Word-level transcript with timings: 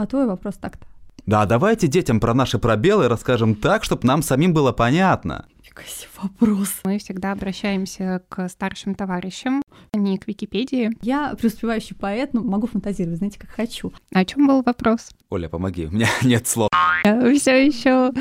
А 0.00 0.06
твой 0.06 0.26
вопрос 0.28 0.54
так-то. 0.54 0.86
Да, 1.26 1.44
давайте 1.44 1.88
детям 1.88 2.20
про 2.20 2.32
наши 2.32 2.60
пробелы 2.60 3.08
расскажем 3.08 3.56
так, 3.56 3.82
чтобы 3.82 4.06
нам 4.06 4.22
самим 4.22 4.54
было 4.54 4.70
понятно. 4.70 5.46
Фига 5.60 5.82
себе 5.82 6.08
вопрос. 6.22 6.68
Мы 6.84 6.98
всегда 7.00 7.32
обращаемся 7.32 8.22
к 8.28 8.48
старшим 8.48 8.94
товарищам, 8.94 9.60
а 9.92 9.98
не 9.98 10.16
к 10.16 10.28
Википедии. 10.28 10.92
Я 11.02 11.34
преуспевающий 11.34 11.96
поэт, 11.96 12.32
ну, 12.32 12.44
могу 12.44 12.68
фантазировать, 12.68 13.18
знаете, 13.18 13.40
как 13.40 13.50
хочу. 13.50 13.92
О 14.14 14.24
чем 14.24 14.46
был 14.46 14.62
вопрос? 14.62 15.10
Оля, 15.30 15.48
помоги, 15.48 15.86
у 15.86 15.90
меня 15.90 16.06
нет 16.22 16.46
слов. 16.46 16.68
Я 17.04 17.34
все 17.34 17.66
еще 17.66 18.12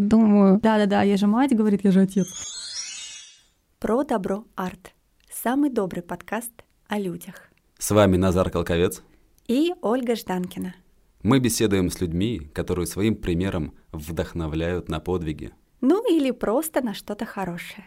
думаю. 0.00 0.60
Да-да-да, 0.62 1.02
я 1.02 1.16
же 1.16 1.26
мать, 1.26 1.56
говорит, 1.56 1.82
я 1.82 1.90
же 1.90 2.02
отец. 2.02 2.28
Про 3.80 4.04
добро 4.04 4.44
арт. 4.54 4.92
Самый 5.28 5.70
добрый 5.70 6.04
подкаст 6.04 6.52
о 6.86 7.00
людях. 7.00 7.50
С 7.80 7.90
вами 7.90 8.16
Назар 8.16 8.48
Колковец. 8.48 9.02
И 9.48 9.74
Ольга 9.82 10.14
Жданкина. 10.14 10.74
Мы 11.22 11.38
беседуем 11.38 11.90
с 11.90 12.00
людьми, 12.00 12.50
которые 12.54 12.86
своим 12.86 13.14
примером 13.14 13.74
вдохновляют 13.92 14.88
на 14.88 15.00
подвиги. 15.00 15.52
Ну 15.82 16.02
или 16.10 16.30
просто 16.30 16.80
на 16.82 16.94
что-то 16.94 17.26
хорошее. 17.26 17.86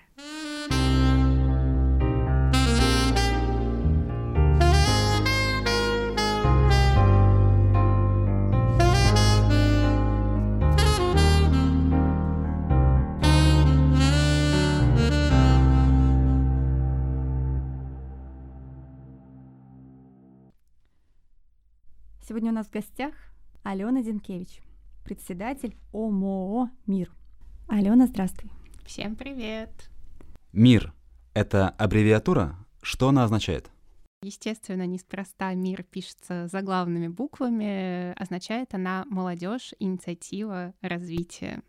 Сегодня 22.26 22.52
у 22.52 22.54
нас 22.54 22.68
в 22.68 22.72
гостях 22.72 23.14
Алена 23.64 24.02
Зинкевич, 24.02 24.62
председатель 25.04 25.76
ОМОО 25.92 26.70
«Мир». 26.88 27.12
Алена, 27.68 28.08
здравствуй. 28.08 28.50
Всем 28.86 29.18
привет. 29.18 29.90
МИР— 30.54 30.94
это 31.34 31.68
аббревиатура? 31.68 32.56
Что 32.82 33.10
она 33.10 33.26
означает? 33.26 33.70
Естественно, 34.22 34.88
неспроста 34.88 35.54
мир 35.54 35.84
пишется 35.84 36.48
заглавными 36.48 37.10
буквами. 37.10 38.14
Означает 38.14 38.74
она 38.74 39.04
молодежь, 39.10 39.74
инициатива, 39.80 40.74
развитие. 40.80 41.62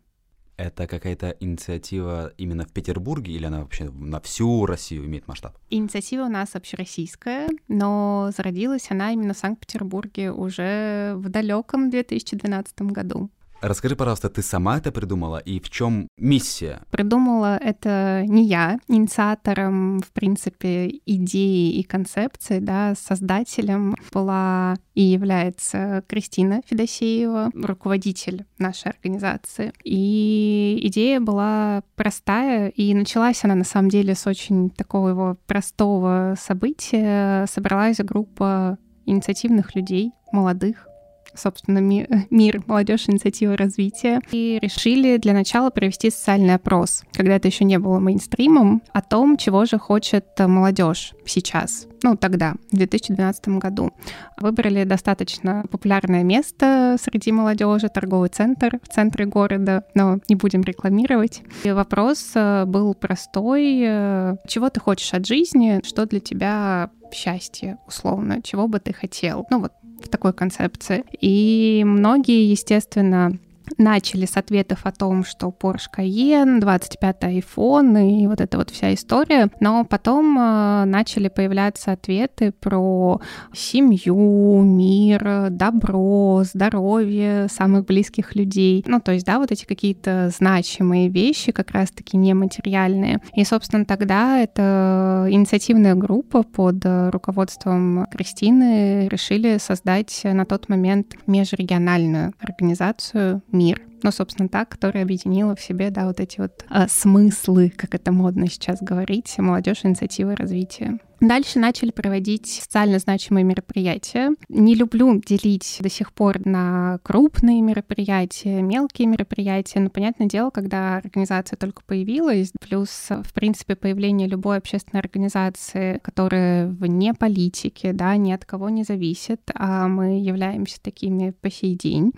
Это 0.57 0.87
какая-то 0.87 1.35
инициатива 1.39 2.31
именно 2.37 2.65
в 2.65 2.71
Петербурге 2.71 3.33
или 3.33 3.45
она 3.45 3.59
вообще 3.61 3.89
на 3.89 4.21
всю 4.21 4.65
Россию 4.65 5.05
имеет 5.05 5.27
масштаб? 5.27 5.57
Инициатива 5.69 6.25
у 6.25 6.29
нас 6.29 6.55
общероссийская, 6.55 7.49
но 7.67 8.31
зародилась 8.35 8.89
она 8.89 9.11
именно 9.11 9.33
в 9.33 9.37
Санкт-Петербурге 9.37 10.31
уже 10.31 11.13
в 11.17 11.29
далеком 11.29 11.89
2012 11.89 12.81
году. 12.83 13.29
Расскажи, 13.61 13.95
пожалуйста, 13.95 14.29
ты 14.29 14.41
сама 14.41 14.77
это 14.77 14.91
придумала 14.91 15.37
и 15.37 15.59
в 15.59 15.69
чем 15.69 16.07
миссия? 16.17 16.81
Придумала 16.91 17.57
это 17.57 18.23
не 18.27 18.45
я, 18.45 18.77
инициатором, 18.87 20.01
в 20.01 20.11
принципе, 20.11 20.99
идеи 21.05 21.71
и 21.71 21.83
концепции, 21.83 22.59
да, 22.59 22.93
создателем 22.95 23.95
была 24.11 24.75
и 24.93 25.01
является 25.01 26.03
Кристина 26.07 26.61
Федосеева, 26.67 27.51
руководитель 27.53 28.45
нашей 28.59 28.91
организации. 28.91 29.73
И 29.83 30.79
идея 30.83 31.19
была 31.19 31.83
простая, 31.95 32.69
и 32.69 32.93
началась 32.93 33.43
она 33.43 33.55
на 33.55 33.63
самом 33.63 33.89
деле 33.89 34.15
с 34.15 34.27
очень 34.27 34.69
такого 34.69 35.09
его 35.09 35.37
простого 35.47 36.35
события. 36.39 37.45
Собралась 37.47 37.97
группа 37.97 38.77
инициативных 39.05 39.75
людей, 39.75 40.11
молодых, 40.31 40.87
собственно, 41.33 41.79
ми 41.79 42.07
мир, 42.29 42.61
молодежь, 42.67 43.09
инициатива 43.09 43.57
развития. 43.57 44.21
И 44.31 44.59
решили 44.61 45.17
для 45.17 45.33
начала 45.33 45.69
провести 45.69 46.09
социальный 46.09 46.55
опрос, 46.55 47.03
когда 47.13 47.35
это 47.35 47.47
еще 47.47 47.65
не 47.65 47.79
было 47.79 47.99
мейнстримом, 47.99 48.81
о 48.93 49.01
том, 49.01 49.37
чего 49.37 49.65
же 49.65 49.77
хочет 49.77 50.25
молодежь 50.39 51.13
сейчас, 51.25 51.87
ну, 52.03 52.15
тогда, 52.15 52.55
в 52.71 52.77
2012 52.77 53.47
году. 53.59 53.91
Выбрали 54.37 54.83
достаточно 54.83 55.65
популярное 55.71 56.23
место 56.23 56.97
среди 56.99 57.31
молодежи, 57.31 57.89
торговый 57.89 58.29
центр 58.29 58.79
в 58.83 58.93
центре 58.93 59.25
города, 59.25 59.83
но 59.93 60.19
не 60.29 60.35
будем 60.35 60.61
рекламировать. 60.61 61.41
И 61.63 61.71
вопрос 61.71 62.31
э, 62.35 62.65
был 62.65 62.93
простой. 62.93 63.81
Э, 63.83 64.35
чего 64.47 64.69
ты 64.69 64.79
хочешь 64.79 65.13
от 65.13 65.25
жизни? 65.25 65.81
Что 65.83 66.05
для 66.05 66.19
тебя 66.19 66.91
счастье, 67.11 67.77
условно? 67.87 68.41
Чего 68.41 68.67
бы 68.67 68.79
ты 68.79 68.93
хотел? 68.93 69.47
Ну, 69.49 69.61
вот 69.61 69.71
в 70.05 70.09
такой 70.09 70.33
концепции. 70.33 71.03
И 71.19 71.83
многие, 71.85 72.49
естественно, 72.49 73.37
начали 73.77 74.25
с 74.25 74.37
ответов 74.37 74.81
о 74.83 74.91
том, 74.91 75.23
что 75.23 75.47
Porsche 75.47 75.87
Cayenne, 75.95 76.59
25-й 76.59 77.39
iPhone 77.39 78.21
и 78.23 78.27
вот 78.27 78.41
эта 78.41 78.57
вот 78.57 78.69
вся 78.69 78.93
история, 78.93 79.49
но 79.59 79.85
потом 79.85 80.37
э, 80.37 80.85
начали 80.85 81.27
появляться 81.27 81.91
ответы 81.91 82.51
про 82.51 83.19
семью, 83.53 84.61
мир, 84.61 85.49
добро, 85.49 86.43
здоровье 86.43 87.47
самых 87.49 87.85
близких 87.85 88.35
людей. 88.35 88.83
Ну, 88.87 88.99
то 88.99 89.11
есть, 89.11 89.25
да, 89.25 89.39
вот 89.39 89.51
эти 89.51 89.65
какие-то 89.65 90.31
значимые 90.35 91.09
вещи, 91.09 91.51
как 91.51 91.71
раз-таки 91.71 92.17
нематериальные. 92.17 93.19
И, 93.35 93.43
собственно, 93.43 93.85
тогда 93.85 94.39
эта 94.39 95.27
инициативная 95.29 95.95
группа 95.95 96.43
под 96.43 96.83
руководством 96.85 98.07
Кристины 98.11 99.07
решили 99.07 99.57
создать 99.57 100.21
на 100.23 100.45
тот 100.45 100.69
момент 100.69 101.15
межрегиональную 101.27 102.33
организацию 102.39 103.41
мир. 103.55 103.81
Ну, 104.03 104.11
собственно, 104.11 104.49
так, 104.49 104.69
которая 104.69 105.03
объединила 105.03 105.55
в 105.55 105.61
себе, 105.61 105.89
да, 105.89 106.05
вот 106.05 106.19
эти 106.19 106.39
вот 106.39 106.65
э, 106.69 106.87
смыслы, 106.87 107.71
как 107.75 107.95
это 107.95 108.11
модно 108.11 108.47
сейчас 108.47 108.81
говорить, 108.81 109.33
молодежь 109.37 109.83
инициативы 109.83 110.35
развития. 110.35 110.99
Дальше 111.21 111.59
начали 111.59 111.91
проводить 111.91 112.47
социально 112.47 112.99
значимые 112.99 113.43
мероприятия. 113.43 114.31
Не 114.49 114.75
люблю 114.75 115.21
делить 115.25 115.77
до 115.79 115.89
сих 115.89 116.11
пор 116.13 116.45
на 116.45 116.99
крупные 117.03 117.61
мероприятия, 117.61 118.61
мелкие 118.61 119.07
мероприятия, 119.07 119.79
но, 119.79 119.89
понятное 119.89 120.27
дело, 120.27 120.49
когда 120.49 120.97
организация 120.97 121.57
только 121.57 121.83
появилась, 121.85 122.51
плюс, 122.59 123.07
в 123.09 123.33
принципе, 123.33 123.75
появление 123.75 124.27
любой 124.27 124.57
общественной 124.57 125.01
организации, 125.01 125.99
которая 126.03 126.67
вне 126.67 127.13
политики, 127.13 127.91
да, 127.91 128.15
ни 128.17 128.31
от 128.31 128.45
кого 128.45 128.69
не 128.69 128.83
зависит, 128.83 129.41
а 129.53 129.87
мы 129.87 130.19
являемся 130.19 130.81
такими 130.81 131.31
по 131.31 131.49
сей 131.49 131.75
день, 131.75 132.11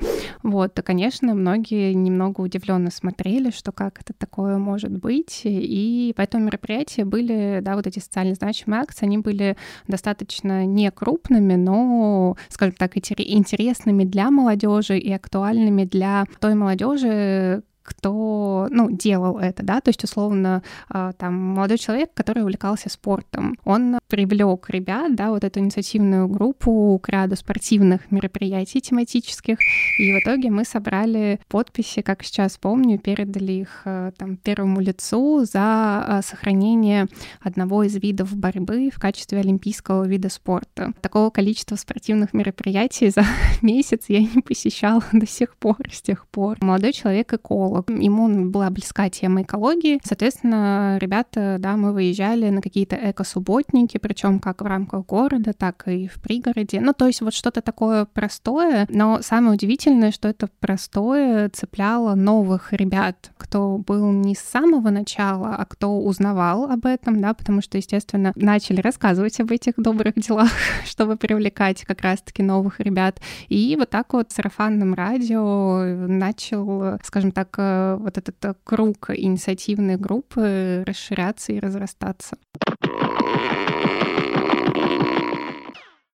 вот, 0.44 0.74
то, 0.74 0.82
конечно, 0.82 1.34
многие 1.36 1.94
немного 1.94 2.42
удивленно 2.42 2.92
смотрели, 2.92 3.52
что 3.52 3.72
как 3.72 4.02
это 4.02 4.14
такое 4.14 4.58
может 4.58 4.92
быть, 4.92 5.42
и 5.44 6.14
поэтому 6.18 6.46
мероприятия 6.46 7.06
были, 7.06 7.60
да, 7.62 7.76
вот 7.76 7.86
эти 7.88 8.00
социально 8.00 8.34
значимые 8.34 8.82
акции, 8.88 9.06
они 9.06 9.18
были 9.18 9.56
достаточно 9.88 10.66
не 10.66 10.90
крупными, 10.92 11.56
но, 11.56 12.38
скажем 12.50 12.76
так, 12.78 12.96
интересными 13.22 14.04
для 14.04 14.32
молодежи 14.32 14.98
и 14.98 15.12
актуальными 15.12 15.84
для 15.84 16.26
той 16.40 16.56
молодежи, 16.56 17.64
кто, 17.88 18.68
ну, 18.70 18.92
делал 18.92 19.40
это, 19.40 19.64
да, 19.64 19.80
то 19.80 19.90
есть, 19.90 20.04
условно, 20.04 20.62
а, 20.90 21.14
там, 21.14 21.34
молодой 21.34 21.78
человек, 21.78 22.12
который 22.14 22.44
увлекался 22.44 22.90
спортом, 22.90 23.58
он 23.64 23.98
привлек 24.08 24.70
ребят, 24.70 25.16
да, 25.16 25.30
вот 25.30 25.46
эту 25.46 25.62
инициативную 25.62 26.28
группу 26.28 27.00
к 27.02 27.08
ряду 27.08 27.38
спортивных 27.38 28.12
мероприятий 28.12 28.82
тематических, 28.82 29.58
и 30.00 30.14
в 30.14 30.20
итоге 30.22 30.52
мы 30.52 30.66
собрали 30.66 31.40
подписи, 31.48 32.02
как 32.02 32.24
сейчас 32.24 32.58
помню, 32.58 33.00
передали 33.00 33.54
их 33.54 33.84
а, 33.86 34.12
там 34.12 34.36
первому 34.36 34.82
лицу 34.82 35.46
за 35.46 35.62
а, 35.62 36.22
сохранение 36.22 37.08
одного 37.40 37.84
из 37.84 37.96
видов 37.96 38.36
борьбы 38.36 38.90
в 38.94 39.00
качестве 39.00 39.40
олимпийского 39.40 40.06
вида 40.06 40.30
спорта. 40.30 40.92
Такого 41.02 41.30
количества 41.30 41.78
спортивных 41.78 42.34
мероприятий 42.34 43.10
за 43.10 43.24
месяц 43.62 44.06
я 44.10 44.20
не 44.20 44.42
посещала 44.42 45.04
до 45.14 45.26
сих 45.26 45.56
пор, 45.56 45.78
с 45.90 46.02
тех 46.02 46.28
пор. 46.28 46.58
Молодой 46.62 46.92
человек 46.92 47.32
эколог, 47.34 47.77
ему 47.88 48.50
была 48.50 48.70
близка 48.70 49.10
тема 49.10 49.42
экологии. 49.42 50.00
Соответственно, 50.04 50.98
ребята, 51.00 51.58
да, 51.60 51.76
мы 51.78 51.94
выезжали 51.94 52.50
на 52.50 52.62
какие-то 52.62 52.96
эко-субботники, 52.96 53.98
причем 53.98 54.40
как 54.40 54.62
в 54.62 54.66
рамках 54.66 55.06
города, 55.06 55.54
так 55.54 55.88
и 55.88 56.08
в 56.08 56.22
пригороде. 56.22 56.80
Ну, 56.80 56.94
то 56.94 57.08
есть 57.08 57.22
вот 57.22 57.34
что-то 57.34 57.62
такое 57.62 58.06
простое, 58.06 58.88
но 58.90 59.22
самое 59.22 59.54
удивительное, 59.54 60.12
что 60.12 60.28
это 60.28 60.50
простое 60.60 61.50
цепляло 61.50 62.16
новых 62.16 62.74
ребят, 62.74 63.32
кто 63.38 63.78
был 63.78 64.12
не 64.12 64.36
с 64.36 64.40
самого 64.40 64.90
начала, 64.90 65.56
а 65.56 65.66
кто 65.66 66.00
узнавал 66.00 66.66
об 66.66 66.86
этом, 66.86 67.22
да, 67.22 67.34
потому 67.34 67.62
что, 67.62 67.78
естественно, 67.78 68.32
начали 68.36 68.82
рассказывать 68.82 69.40
об 69.40 69.52
этих 69.52 69.74
добрых 69.78 70.16
делах, 70.16 70.52
чтобы 70.86 71.18
привлекать 71.18 71.84
как 71.84 72.02
раз-таки 72.02 72.44
новых 72.44 72.80
ребят. 72.80 73.20
И 73.50 73.76
вот 73.78 73.90
так 73.90 74.14
вот 74.14 74.32
сарафанным 74.32 74.94
радио 74.94 75.84
начал, 76.08 77.00
скажем 77.04 77.32
так, 77.32 77.56
вот 78.00 78.18
этот 78.18 78.44
э, 78.46 78.54
круг 78.64 79.10
инициативной 79.10 79.98
группы 79.98 80.84
расширяться 80.86 81.54
и 81.54 81.60
разрастаться. 81.60 82.38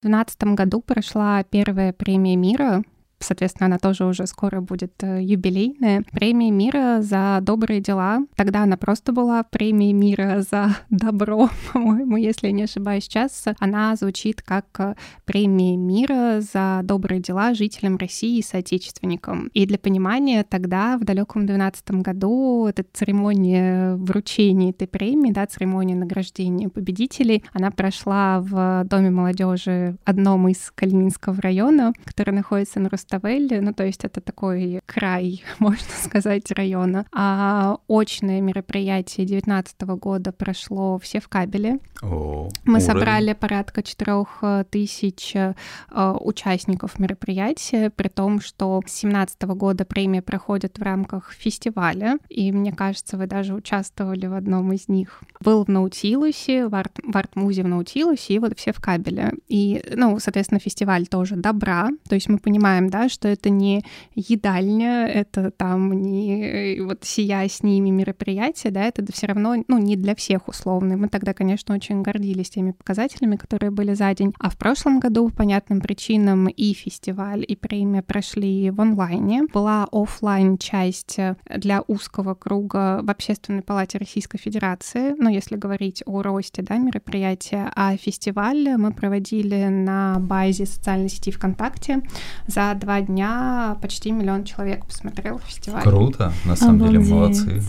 В 0.02 0.06
2012 0.06 0.44
году 0.56 0.82
прошла 0.82 1.44
первая 1.44 1.94
премия 1.94 2.36
мира 2.36 2.84
соответственно, 3.24 3.68
она 3.68 3.78
тоже 3.78 4.06
уже 4.06 4.28
скоро 4.28 4.62
будет 4.62 4.94
э, 5.04 5.22
юбилейная. 5.22 6.04
Премия 6.12 6.52
мира 6.52 7.00
за 7.02 7.40
добрые 7.42 7.81
дела. 7.81 8.20
Тогда 8.36 8.64
она 8.64 8.78
просто 8.78 9.12
была 9.12 9.44
премией 9.44 9.94
мира 9.94 10.44
за 10.50 10.75
добро, 10.90 11.50
по-моему, 11.72 12.18
если 12.18 12.48
я 12.48 12.54
не 12.54 12.64
ошибаюсь. 12.64 13.06
Сейчас 13.06 13.46
она 13.60 13.96
звучит 13.96 14.42
как 14.42 14.66
э, 14.80 14.96
премия 15.25 15.78
мира 15.78 16.42
за 16.42 16.81
добрые 16.84 17.22
дела 17.22 17.54
жителям 17.54 17.98
России 17.98 18.40
и 18.40 18.44
соотечественникам. 18.44 19.48
И 19.54 19.66
для 19.66 19.78
понимания, 19.78 20.44
тогда, 20.44 20.98
в 20.98 21.04
далеком 21.04 21.46
12 21.46 21.92
году, 22.02 22.68
эта 22.68 22.86
церемония 22.94 23.96
вручения 23.96 24.72
этой 24.72 24.88
премии, 24.88 25.31
да, 25.31 25.46
церемония 25.46 25.96
награждения 25.96 26.70
победителей, 26.70 27.44
она 27.54 27.72
прошла 27.72 28.40
в 28.40 28.84
Доме 28.86 29.10
молодежи 29.10 29.98
одном 30.04 30.48
из 30.48 30.72
Калининского 30.75 31.42
района, 31.42 31.94
который 32.06 32.34
находится 32.34 32.80
на 32.80 32.90
Руставелле, 33.13 33.62
ну, 33.62 33.74
то 33.74 33.86
есть 33.86 34.04
это 34.04 34.21
такой 34.21 34.81
край, 34.86 35.44
можно 35.60 35.88
сказать, 36.04 36.51
района. 36.51 37.06
А 37.12 37.77
очное 37.88 38.42
мероприятие 38.42 39.25
2019 39.27 39.81
года 40.00 40.31
прошло 40.31 40.98
все 41.00 41.19
в 41.19 41.27
кабеле. 41.27 41.80
О, 42.01 42.50
Мы 42.65 42.74
уровень. 42.74 42.86
собрали 42.86 43.33
порядка 43.33 43.83
четырех 43.83 44.44
тысяч 44.69 45.36
э, 45.36 45.54
участников 45.92 47.00
мероприятия, 47.00 47.89
при 47.89 48.07
том, 48.10 48.42
что 48.42 48.81
с 48.86 49.01
2017 49.01 49.42
года 49.44 49.86
премия 49.86 50.21
проходит 50.21 50.77
в 50.77 50.81
рамках 50.81 51.31
фестиваля, 51.31 52.18
и 52.30 52.51
мне 52.51 52.71
кажется, 52.71 53.18
вы 53.18 53.27
даже 53.27 53.54
участвовали 53.54 54.25
в 54.25 54.33
одном 54.33 54.71
из 54.74 54.88
них. 54.88 55.21
Был 55.39 55.63
в 55.65 55.68
Наутилусе, 55.68 56.68
в, 56.68 56.75
арт, 56.75 57.00
в 57.04 57.15
арт-музе 57.15 57.63
в 57.63 57.68
Наутилусе, 57.68 58.33
и 58.33 58.39
вот 58.39 58.57
все 58.57 58.74
в 58.74 58.80
кабеле. 58.80 59.33
И, 59.48 59.83
ну, 59.95 60.19
соответственно, 60.19 60.60
фестиваль 60.60 61.07
тоже 61.07 61.36
добра, 61.36 61.89
то 62.07 62.15
есть 62.15 62.30
мы 62.30 62.38
понимаем, 62.38 62.89
да, 62.89 63.03
что 63.10 63.28
это 63.28 63.50
не 63.50 63.84
едальня, 64.16 65.08
это 65.08 65.52
там 65.52 66.02
не 66.02 66.44
э, 66.44 66.84
вот 66.84 67.04
сия 67.04 67.48
с 67.48 67.62
ними 67.64 67.90
мероприятие, 67.90 68.72
да, 68.72 68.86
это 68.86 69.06
все 69.12 69.28
равно, 69.28 69.56
ну, 69.68 69.78
не 69.78 69.96
для 69.96 70.16
всех 70.16 70.48
условно. 70.48 70.98
Мы 70.98 71.10
тогда, 71.10 71.34
конечно, 71.34 71.76
очень 71.76 72.02
гордились 72.02 72.50
теми 72.50 72.72
показателями, 72.72 73.36
которые 73.36 73.72
были 73.72 73.94
за 73.94 74.14
день. 74.14 74.34
А 74.40 74.50
в 74.50 74.58
прошлом 74.58 75.00
году 75.00 75.30
по 75.30 75.44
понятным 75.44 75.82
причинам 75.82 76.48
и 76.48 76.74
фестиваль, 76.74 77.44
и 77.46 77.58
премия 77.58 78.02
прошли 78.02 78.72
в 78.72 78.80
онлайне. 78.80 79.44
Была 79.54 79.86
офлайн 79.92 80.58
часть 80.58 81.18
для 81.50 81.84
узкого 81.88 82.34
круга 82.34 83.02
в 83.04 83.10
Общественной 83.10 83.62
палате 83.62 83.98
Российской 83.98 84.38
Федерации, 84.38 85.16
ну, 85.18 85.30
если 85.30 85.58
говорить 85.58 86.02
о 86.06 86.22
росте, 86.22 86.62
да, 86.62 86.78
мероприятия, 86.78 87.74
а 87.76 87.98
фестиваль 87.98 88.78
мы 88.78 88.94
проводили 88.94 89.66
на 89.66 90.18
базе 90.20 90.66
социальной 90.66 91.10
сети 91.10 91.32
ВКонтакте. 91.32 92.02
За 92.48 92.74
два 92.76 92.93
дня 93.01 93.78
почти 93.81 94.12
миллион 94.12 94.44
человек 94.44 94.86
посмотрел 94.86 95.40
фестиваль. 95.40 95.84
Круто, 95.84 96.34
на 96.45 96.56
самом 96.56 96.80
деле, 96.80 97.00
Обалдеть. 97.00 97.45
молодцы. 97.45 97.63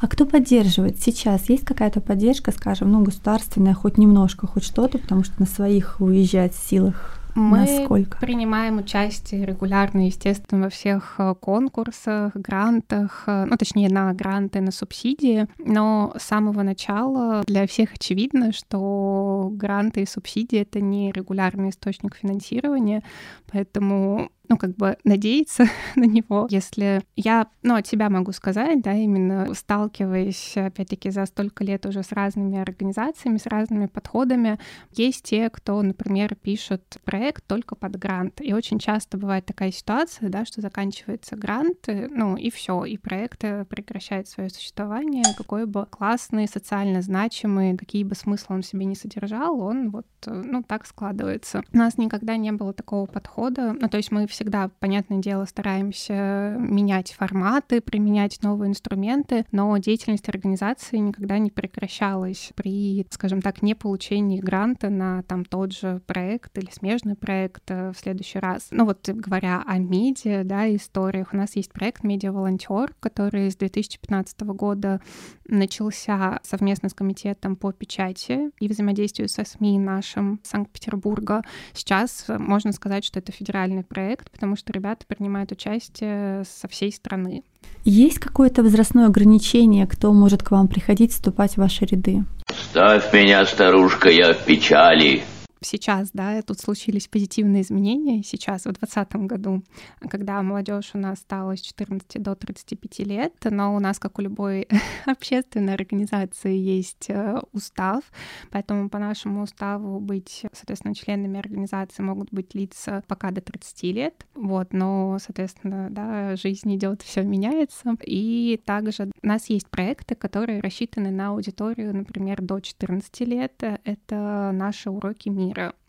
А 0.00 0.06
кто 0.06 0.26
поддерживает 0.26 1.02
сейчас? 1.02 1.48
Есть 1.48 1.64
какая-то 1.64 2.00
поддержка, 2.00 2.52
скажем, 2.52 2.92
ну, 2.92 3.02
государственная, 3.02 3.74
хоть 3.74 3.98
немножко, 3.98 4.46
хоть 4.46 4.64
что-то, 4.64 4.98
потому 4.98 5.24
что 5.24 5.34
на 5.40 5.46
своих 5.46 5.96
уезжать 6.00 6.54
в 6.54 6.68
силах 6.68 7.17
Мы 7.38 7.60
насколько? 7.60 8.18
принимаем 8.18 8.78
участие 8.78 9.46
регулярно, 9.46 10.06
естественно, 10.06 10.64
во 10.64 10.70
всех 10.70 11.14
э, 11.18 11.34
конкурсах, 11.40 12.34
грантах, 12.34 13.24
э, 13.26 13.44
ну, 13.44 13.56
точнее, 13.56 13.88
на 13.88 14.12
гранты, 14.12 14.60
на 14.60 14.72
субсидии, 14.72 15.46
но 15.58 16.12
с 16.18 16.24
самого 16.24 16.62
начала 16.62 17.44
для 17.46 17.66
всех 17.68 17.94
очевидно, 17.94 18.52
что 18.52 19.50
гранты 19.52 20.02
и 20.02 20.06
субсидии— 20.06 20.58
это 20.60 20.80
не 20.80 21.12
регулярный 21.12 21.70
источник 21.70 22.16
финансирования, 22.16 23.04
поэтому 23.50 24.30
ну, 24.48 24.56
как 24.56 24.74
бы 24.76 24.96
надеяться 25.04 25.66
на 25.96 26.04
него. 26.04 26.46
Если 26.50 27.02
я, 27.16 27.48
ну, 27.62 27.74
от 27.74 27.86
себя 27.86 28.10
могу 28.10 28.32
сказать, 28.32 28.82
да, 28.82 28.92
именно 28.94 29.54
сталкиваясь, 29.54 30.56
опять-таки, 30.56 31.10
за 31.10 31.26
столько 31.26 31.64
лет 31.64 31.86
уже 31.86 32.02
с 32.02 32.12
разными 32.12 32.58
организациями, 32.58 33.38
с 33.38 33.46
разными 33.46 33.86
подходами, 33.86 34.58
есть 34.92 35.24
те, 35.24 35.50
кто, 35.50 35.82
например, 35.82 36.34
пишет 36.34 36.98
проект 37.04 37.46
только 37.46 37.74
под 37.74 37.96
грант. 37.96 38.40
И 38.40 38.52
очень 38.52 38.78
часто 38.78 39.18
бывает 39.18 39.46
такая 39.46 39.70
ситуация, 39.70 40.28
да, 40.28 40.44
что 40.44 40.60
заканчивается 40.60 41.36
грант, 41.36 41.88
э, 41.88 42.08
ну, 42.10 42.36
и 42.36 42.50
все, 42.50 42.84
и 42.84 42.96
проект 42.96 43.44
э, 43.44 43.64
прекращает 43.64 44.28
свое 44.28 44.50
существование, 44.50 45.24
какой 45.36 45.66
бы 45.66 45.86
классный, 45.86 46.48
социально 46.48 47.02
значимый, 47.02 47.76
какие 47.76 48.04
бы 48.04 48.14
смыслы 48.14 48.56
он 48.56 48.62
в 48.62 48.66
себе 48.66 48.84
не 48.84 48.94
содержал, 48.94 49.60
он 49.60 49.90
вот, 49.90 50.06
э, 50.26 50.32
ну, 50.32 50.62
так 50.62 50.86
складывается. 50.86 51.62
У 51.72 51.76
нас 51.76 51.98
никогда 51.98 52.36
не 52.36 52.52
было 52.52 52.72
такого 52.72 53.06
подхода, 53.06 53.72
ну, 53.72 53.88
то 53.88 53.96
есть 53.96 54.10
мы 54.10 54.26
всегда, 54.38 54.70
понятное 54.78 55.18
дело, 55.18 55.46
стараемся 55.46 56.54
менять 56.60 57.12
форматы, 57.12 57.80
применять 57.80 58.40
новые 58.40 58.70
инструменты, 58.70 59.44
но 59.50 59.76
деятельность 59.78 60.28
организации 60.28 60.98
никогда 60.98 61.38
не 61.38 61.50
прекращалась 61.50 62.52
при, 62.54 63.04
скажем 63.10 63.42
так, 63.42 63.62
не 63.62 63.74
получении 63.74 64.38
гранта 64.38 64.90
на 64.90 65.24
там 65.24 65.44
тот 65.44 65.72
же 65.72 66.00
проект 66.06 66.56
или 66.56 66.70
смежный 66.70 67.16
проект 67.16 67.64
э, 67.66 67.90
в 67.90 67.98
следующий 67.98 68.38
раз. 68.38 68.68
Ну 68.70 68.84
вот 68.84 69.08
говоря 69.08 69.64
о 69.66 69.78
медиа, 69.78 70.44
да, 70.44 70.72
историях, 70.72 71.30
у 71.32 71.36
нас 71.36 71.56
есть 71.56 71.72
проект 71.72 72.04
«Медиа-волонтер», 72.04 72.94
который 73.00 73.50
с 73.50 73.56
2015 73.56 74.40
года 74.42 75.00
начался 75.48 76.38
совместно 76.44 76.88
с 76.90 76.94
комитетом 76.94 77.56
по 77.56 77.72
печати 77.72 78.52
и 78.60 78.68
взаимодействию 78.68 79.28
со 79.28 79.44
СМИ 79.44 79.80
нашим 79.80 80.38
Санкт-Петербурга. 80.44 81.42
Сейчас 81.72 82.26
можно 82.28 82.70
сказать, 82.70 83.04
что 83.04 83.18
это 83.18 83.32
федеральный 83.32 83.82
проект, 83.82 84.27
потому 84.30 84.56
что 84.56 84.72
ребята 84.72 85.04
принимают 85.06 85.52
участие 85.52 86.44
со 86.44 86.68
всей 86.68 86.92
страны. 86.92 87.42
Есть 87.84 88.18
какое-то 88.18 88.62
возрастное 88.62 89.06
ограничение, 89.06 89.86
кто 89.86 90.12
может 90.12 90.42
к 90.42 90.50
вам 90.50 90.68
приходить, 90.68 91.12
вступать 91.12 91.54
в 91.54 91.58
ваши 91.58 91.84
ряды? 91.84 92.24
Ставь 92.70 93.12
меня, 93.12 93.44
старушка, 93.46 94.08
я 94.10 94.34
в 94.34 94.44
печали. 94.44 95.22
Сейчас, 95.60 96.10
да, 96.12 96.40
тут 96.42 96.60
случились 96.60 97.08
позитивные 97.08 97.62
изменения. 97.62 98.22
Сейчас, 98.22 98.62
в 98.62 98.72
2020 98.72 99.16
году, 99.26 99.62
когда 100.08 100.42
молодежь 100.42 100.90
у 100.94 100.98
нас 100.98 101.18
стала 101.18 101.56
с 101.56 101.60
14 101.60 102.22
до 102.22 102.34
35 102.34 102.98
лет, 103.00 103.34
но 103.44 103.74
у 103.74 103.78
нас, 103.78 103.98
как 103.98 104.18
у 104.18 104.22
любой 104.22 104.68
общественной 105.06 105.74
организации, 105.74 106.56
есть 106.56 107.06
э, 107.08 107.40
устав, 107.52 108.04
поэтому 108.50 108.88
по 108.88 108.98
нашему 108.98 109.42
уставу 109.42 110.00
быть, 110.00 110.44
соответственно, 110.52 110.94
членами 110.94 111.38
организации 111.38 112.02
могут 112.02 112.32
быть 112.32 112.54
лица 112.54 113.02
пока 113.06 113.30
до 113.30 113.40
30 113.40 113.82
лет, 113.84 114.26
вот, 114.34 114.72
но, 114.72 115.18
соответственно, 115.20 115.88
да, 115.90 116.36
жизнь 116.36 116.74
идет, 116.76 117.02
все 117.02 117.22
меняется, 117.22 117.96
и 118.02 118.60
также 118.64 119.10
у 119.22 119.26
нас 119.26 119.50
есть 119.50 119.68
проекты, 119.68 120.14
которые 120.14 120.60
рассчитаны 120.60 121.10
на 121.10 121.28
аудиторию, 121.28 121.94
например, 121.94 122.42
до 122.42 122.60
14 122.60 123.20
лет, 123.20 123.62
это 123.84 124.50
наши 124.52 124.90
уроки 124.90 125.28
мира, 125.28 125.47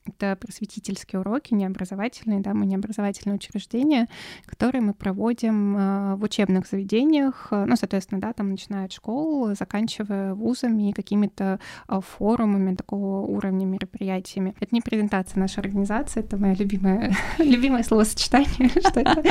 это 0.09 0.35
просветительские 0.35 1.19
уроки, 1.21 1.53
не 1.53 1.65
образовательные, 1.65 2.39
да, 2.39 2.53
мы 2.53 2.65
не 2.65 2.75
образовательное 2.75 3.35
учреждение, 3.35 4.07
которые 4.45 4.81
мы 4.81 4.93
проводим 4.93 5.77
э, 5.77 6.15
в 6.15 6.23
учебных 6.23 6.67
заведениях, 6.67 7.47
ну, 7.51 7.75
соответственно, 7.75 8.21
да, 8.21 8.33
там 8.33 8.49
начиная 8.49 8.85
от 8.85 8.91
школ, 8.91 9.55
заканчивая 9.55 10.33
вузами 10.33 10.89
и 10.89 10.93
какими-то 10.93 11.59
э, 11.87 11.99
форумами 12.01 12.75
такого 12.75 13.25
уровня 13.25 13.65
мероприятиями. 13.65 14.55
Это 14.59 14.73
не 14.73 14.81
презентация 14.81 15.39
нашей 15.39 15.59
организации, 15.59 16.21
это 16.21 16.37
мое 16.37 16.55
любимое, 16.55 17.13
любимое 17.37 17.83
словосочетание, 17.83 18.69
что 18.79 18.99
это, 18.99 19.23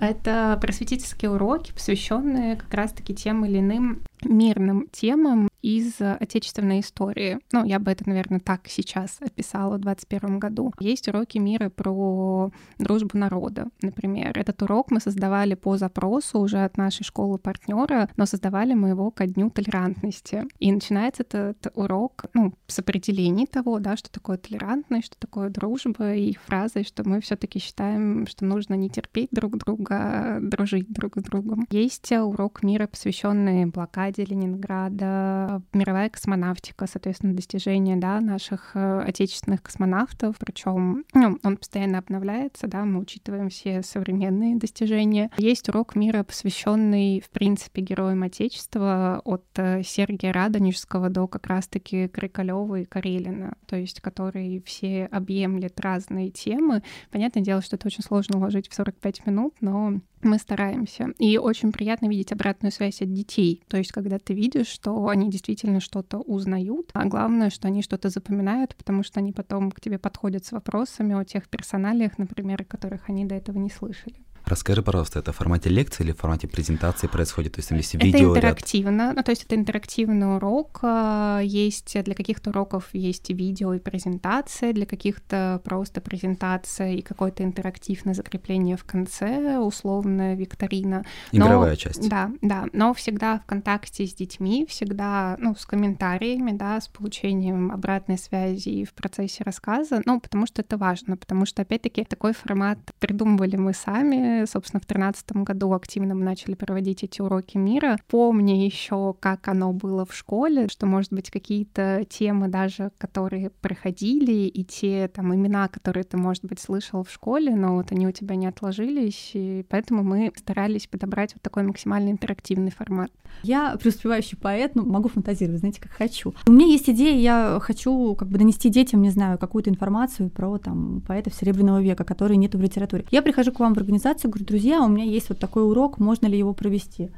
это 0.00 0.58
просветительские 0.60 1.30
уроки, 1.30 1.72
посвященные 1.72 2.56
как 2.56 2.72
раз-таки 2.74 3.14
тем 3.14 3.44
или 3.44 3.60
иным 3.60 4.02
мирным 4.24 4.88
темам 4.90 5.48
из 5.66 6.00
отечественной 6.00 6.78
истории. 6.78 7.40
Ну, 7.50 7.64
я 7.64 7.80
бы 7.80 7.90
это, 7.90 8.08
наверное, 8.08 8.38
так 8.38 8.68
сейчас 8.68 9.16
описала 9.20 9.78
в 9.78 9.80
2021 9.80 10.38
году. 10.38 10.72
Есть 10.78 11.08
уроки 11.08 11.38
мира 11.38 11.70
про 11.70 12.52
дружбу 12.78 13.18
народа, 13.18 13.66
например. 13.82 14.38
Этот 14.38 14.62
урок 14.62 14.92
мы 14.92 15.00
создавали 15.00 15.54
по 15.54 15.76
запросу 15.76 16.38
уже 16.38 16.64
от 16.64 16.76
нашей 16.76 17.02
школы 17.02 17.38
партнера, 17.38 18.08
но 18.16 18.26
создавали 18.26 18.74
мы 18.74 18.90
его 18.90 19.10
ко 19.10 19.26
дню 19.26 19.50
толерантности. 19.50 20.44
И 20.60 20.70
начинается 20.70 21.24
этот 21.24 21.66
урок 21.74 22.26
ну, 22.32 22.54
с 22.68 22.78
определений 22.78 23.46
того, 23.46 23.80
да, 23.80 23.96
что 23.96 24.08
такое 24.08 24.36
толерантность, 24.36 25.06
что 25.06 25.18
такое 25.18 25.50
дружба, 25.50 26.14
и 26.14 26.36
фразой, 26.46 26.84
что 26.84 27.02
мы 27.08 27.20
все 27.20 27.34
таки 27.34 27.58
считаем, 27.58 28.28
что 28.28 28.44
нужно 28.44 28.74
не 28.74 28.88
терпеть 28.88 29.30
друг 29.32 29.58
друга, 29.58 29.96
а 29.98 30.38
дружить 30.40 30.92
друг 30.92 31.16
с 31.16 31.22
другом. 31.22 31.66
Есть 31.72 32.12
урок 32.12 32.62
мира, 32.62 32.86
посвященный 32.86 33.66
блокаде 33.66 34.24
Ленинграда, 34.24 35.55
мировая 35.72 36.10
космонавтика, 36.10 36.86
соответственно, 36.86 37.34
достижения 37.34 37.96
да, 37.96 38.20
наших 38.20 38.72
э, 38.74 39.00
отечественных 39.00 39.62
космонавтов, 39.62 40.36
причем 40.38 41.04
ну, 41.14 41.38
он 41.42 41.56
постоянно 41.56 41.98
обновляется, 41.98 42.66
да, 42.66 42.84
мы 42.84 43.00
учитываем 43.00 43.48
все 43.48 43.82
современные 43.82 44.56
достижения. 44.56 45.30
Есть 45.38 45.68
урок 45.68 45.96
мира, 45.96 46.22
посвященный, 46.22 47.20
в 47.20 47.30
принципе, 47.30 47.82
героям 47.82 48.22
Отечества 48.22 49.20
от 49.24 49.44
э, 49.56 49.82
Сергия 49.82 50.32
Радонежского 50.32 51.10
до 51.10 51.26
как 51.26 51.46
раз-таки 51.46 52.08
Крикалева 52.08 52.80
и 52.80 52.84
Карелина, 52.84 53.54
то 53.66 53.76
есть 53.76 54.00
который 54.00 54.62
все 54.64 55.06
объемлет 55.06 55.78
разные 55.80 56.30
темы. 56.30 56.82
Понятное 57.10 57.42
дело, 57.42 57.62
что 57.62 57.76
это 57.76 57.86
очень 57.86 58.02
сложно 58.02 58.38
уложить 58.38 58.68
в 58.68 58.74
45 58.74 59.26
минут, 59.26 59.54
но 59.60 60.00
мы 60.26 60.38
стараемся. 60.38 61.12
И 61.18 61.38
очень 61.38 61.72
приятно 61.72 62.06
видеть 62.06 62.32
обратную 62.32 62.72
связь 62.72 63.00
от 63.02 63.12
детей. 63.12 63.62
То 63.68 63.78
есть, 63.78 63.92
когда 63.92 64.18
ты 64.18 64.34
видишь, 64.34 64.66
что 64.66 65.08
они 65.08 65.30
действительно 65.30 65.80
что-то 65.80 66.18
узнают, 66.18 66.90
а 66.92 67.06
главное, 67.06 67.50
что 67.50 67.68
они 67.68 67.82
что-то 67.82 68.10
запоминают, 68.10 68.76
потому 68.76 69.02
что 69.02 69.20
они 69.20 69.32
потом 69.32 69.70
к 69.70 69.80
тебе 69.80 69.98
подходят 69.98 70.44
с 70.44 70.52
вопросами 70.52 71.14
о 71.14 71.24
тех 71.24 71.48
персоналиях, 71.48 72.18
например, 72.18 72.64
которых 72.64 73.08
они 73.08 73.24
до 73.24 73.34
этого 73.34 73.58
не 73.58 73.70
слышали. 73.70 74.25
Расскажи, 74.46 74.80
пожалуйста, 74.80 75.18
это 75.18 75.32
в 75.32 75.36
формате 75.36 75.70
лекции 75.70 76.04
или 76.04 76.12
в 76.12 76.18
формате 76.18 76.46
презентации 76.46 77.08
происходит? 77.08 77.54
То 77.54 77.58
есть 77.58 77.68
там 77.68 77.78
есть 77.78 77.96
это 77.96 78.04
видео? 78.04 78.36
интерактивно, 78.36 79.12
ну, 79.12 79.22
то 79.24 79.30
есть 79.30 79.42
это 79.42 79.56
интерактивный 79.56 80.36
урок. 80.36 80.78
А, 80.82 81.40
есть 81.40 82.00
для 82.04 82.14
каких-то 82.14 82.50
уроков 82.50 82.88
есть 82.92 83.28
видео 83.30 83.74
и 83.74 83.80
презентация, 83.80 84.72
для 84.72 84.86
каких-то 84.86 85.60
просто 85.64 86.00
презентация 86.00 86.92
и 86.92 87.02
какой-то 87.02 87.42
интерактив 87.42 88.04
на 88.04 88.14
закрепление 88.14 88.76
в 88.76 88.84
конце, 88.84 89.58
условная 89.58 90.36
викторина. 90.36 91.04
Игровая 91.32 91.70
но, 91.70 91.76
часть. 91.76 92.08
Да, 92.08 92.30
да, 92.40 92.66
но 92.72 92.94
всегда 92.94 93.40
в 93.40 93.46
контакте 93.46 94.06
с 94.06 94.14
детьми, 94.14 94.64
всегда, 94.68 95.36
ну, 95.40 95.56
с 95.56 95.66
комментариями, 95.66 96.52
да, 96.52 96.80
с 96.80 96.86
получением 96.86 97.72
обратной 97.72 98.16
связи 98.16 98.84
в 98.84 98.94
процессе 98.94 99.42
рассказа, 99.42 100.02
ну, 100.04 100.20
потому 100.20 100.46
что 100.46 100.62
это 100.62 100.76
важно, 100.76 101.16
потому 101.16 101.46
что, 101.46 101.62
опять-таки, 101.62 102.04
такой 102.04 102.32
формат 102.32 102.78
придумывали 103.00 103.56
мы 103.56 103.74
сами, 103.74 104.35
собственно, 104.44 104.80
в 104.80 104.86
2013 104.86 105.32
году 105.36 105.72
активно 105.72 106.14
мы 106.14 106.24
начали 106.24 106.54
проводить 106.54 107.02
эти 107.02 107.20
уроки 107.20 107.56
мира. 107.56 107.98
Помню 108.08 108.64
еще, 108.64 109.14
как 109.18 109.48
оно 109.48 109.72
было 109.72 110.04
в 110.04 110.14
школе, 110.14 110.68
что, 110.68 110.86
может 110.86 111.12
быть, 111.12 111.30
какие-то 111.30 112.04
темы 112.08 112.48
даже, 112.48 112.90
которые 112.98 113.50
проходили, 113.50 114.46
и 114.46 114.64
те 114.64 115.08
там 115.08 115.34
имена, 115.34 115.68
которые 115.68 116.04
ты, 116.04 116.16
может 116.16 116.44
быть, 116.44 116.60
слышал 116.60 117.04
в 117.04 117.10
школе, 117.10 117.54
но 117.54 117.76
вот 117.76 117.92
они 117.92 118.06
у 118.06 118.12
тебя 118.12 118.36
не 118.36 118.46
отложились, 118.46 119.30
и 119.34 119.64
поэтому 119.68 120.02
мы 120.02 120.32
старались 120.36 120.86
подобрать 120.86 121.34
вот 121.34 121.42
такой 121.42 121.62
максимально 121.62 122.10
интерактивный 122.10 122.70
формат. 122.70 123.10
Я 123.42 123.76
преуспевающий 123.76 124.36
поэт, 124.36 124.74
ну, 124.74 124.84
могу 124.84 125.08
фантазировать, 125.08 125.60
знаете, 125.60 125.80
как 125.80 125.92
хочу. 125.92 126.34
У 126.46 126.52
меня 126.52 126.66
есть 126.66 126.88
идея, 126.88 127.16
я 127.16 127.58
хочу 127.60 128.14
как 128.14 128.28
бы 128.28 128.38
донести 128.38 128.68
детям, 128.68 129.02
не 129.02 129.10
знаю, 129.10 129.38
какую-то 129.38 129.70
информацию 129.70 130.30
про 130.30 130.58
там 130.58 131.02
поэтов 131.06 131.34
Серебряного 131.34 131.80
века, 131.80 132.04
которые 132.04 132.36
нету 132.36 132.58
в 132.58 132.62
литературе. 132.62 133.04
Я 133.10 133.22
прихожу 133.22 133.52
к 133.52 133.60
вам 133.60 133.74
в 133.74 133.78
организацию, 133.78 134.25
говорю, 134.28 134.44
друзья, 134.44 134.80
у 134.82 134.88
меня 134.88 135.04
есть 135.04 135.28
вот 135.28 135.38
такой 135.38 135.68
урок, 135.68 135.98
можно 135.98 136.26
ли 136.26 136.38
его 136.38 136.54
провести? 136.54 137.10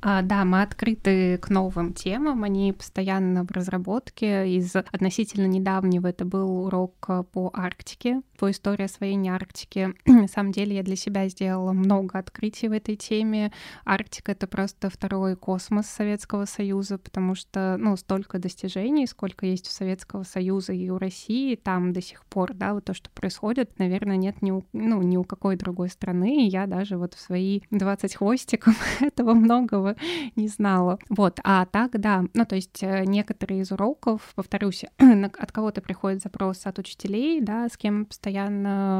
А, 0.00 0.22
да, 0.22 0.44
мы 0.44 0.62
открыты 0.62 1.38
к 1.38 1.50
новым 1.50 1.92
темам, 1.92 2.44
они 2.44 2.72
постоянно 2.72 3.44
в 3.44 3.50
разработке. 3.50 4.48
Из 4.56 4.74
относительно 4.76 5.46
недавнего 5.46 6.06
это 6.06 6.24
был 6.24 6.66
урок 6.66 7.08
по 7.32 7.50
Арктике, 7.52 8.22
по 8.38 8.50
истории 8.52 8.84
освоения 8.84 9.34
Арктики. 9.34 9.94
На 10.06 10.28
самом 10.28 10.52
деле 10.52 10.76
я 10.76 10.82
для 10.82 10.96
себя 10.96 11.28
сделала 11.28 11.72
много 11.72 12.18
открытий 12.18 12.68
в 12.68 12.72
этой 12.72 12.94
теме. 12.94 13.52
Арктика— 13.84 14.32
это 14.32 14.46
просто 14.46 14.88
второй 14.90 15.36
космос 15.36 15.86
Советского 15.86 16.44
Союза, 16.44 16.98
потому 16.98 17.34
что, 17.34 17.76
ну, 17.78 17.96
столько 17.96 18.38
достижений, 18.38 19.06
сколько 19.06 19.44
есть 19.44 19.66
у 19.66 19.70
Советского 19.70 20.22
Союза 20.22 20.72
и 20.72 20.88
у 20.88 20.98
России, 20.98 21.56
там 21.56 21.92
до 21.92 22.00
сих 22.00 22.24
пор, 22.26 22.54
да, 22.54 22.74
вот 22.74 22.84
то, 22.84 22.94
что 22.94 23.10
происходит, 23.10 23.76
наверное, 23.78 24.16
нет 24.16 24.40
ни 24.40 24.52
у, 24.52 24.64
ну, 24.72 25.02
ни 25.02 25.16
у 25.16 25.24
какой 25.24 25.56
другой 25.56 25.88
страны. 25.88 26.46
И 26.46 26.48
я 26.48 26.66
даже 26.66 26.96
вот 26.96 27.14
в 27.14 27.20
свои 27.20 27.62
20 27.72 28.14
хвостиков 28.14 28.76
этого 29.00 29.34
многого 29.34 29.96
не 30.36 30.46
знала. 30.46 31.00
Вот, 31.08 31.40
а 31.42 31.66
так, 31.66 32.00
да, 32.00 32.24
ну, 32.34 32.46
то 32.46 32.54
есть 32.54 32.82
э, 32.82 33.04
некоторые 33.04 33.62
из 33.62 33.72
уроков, 33.72 34.32
повторюсь, 34.36 34.84
от 34.98 35.50
кого-то 35.50 35.80
приходит 35.80 36.22
запрос 36.22 36.66
от 36.66 36.78
учителей, 36.78 37.40
да, 37.40 37.68
с 37.68 37.76
кем 37.76 38.06
постоянно 38.06 38.27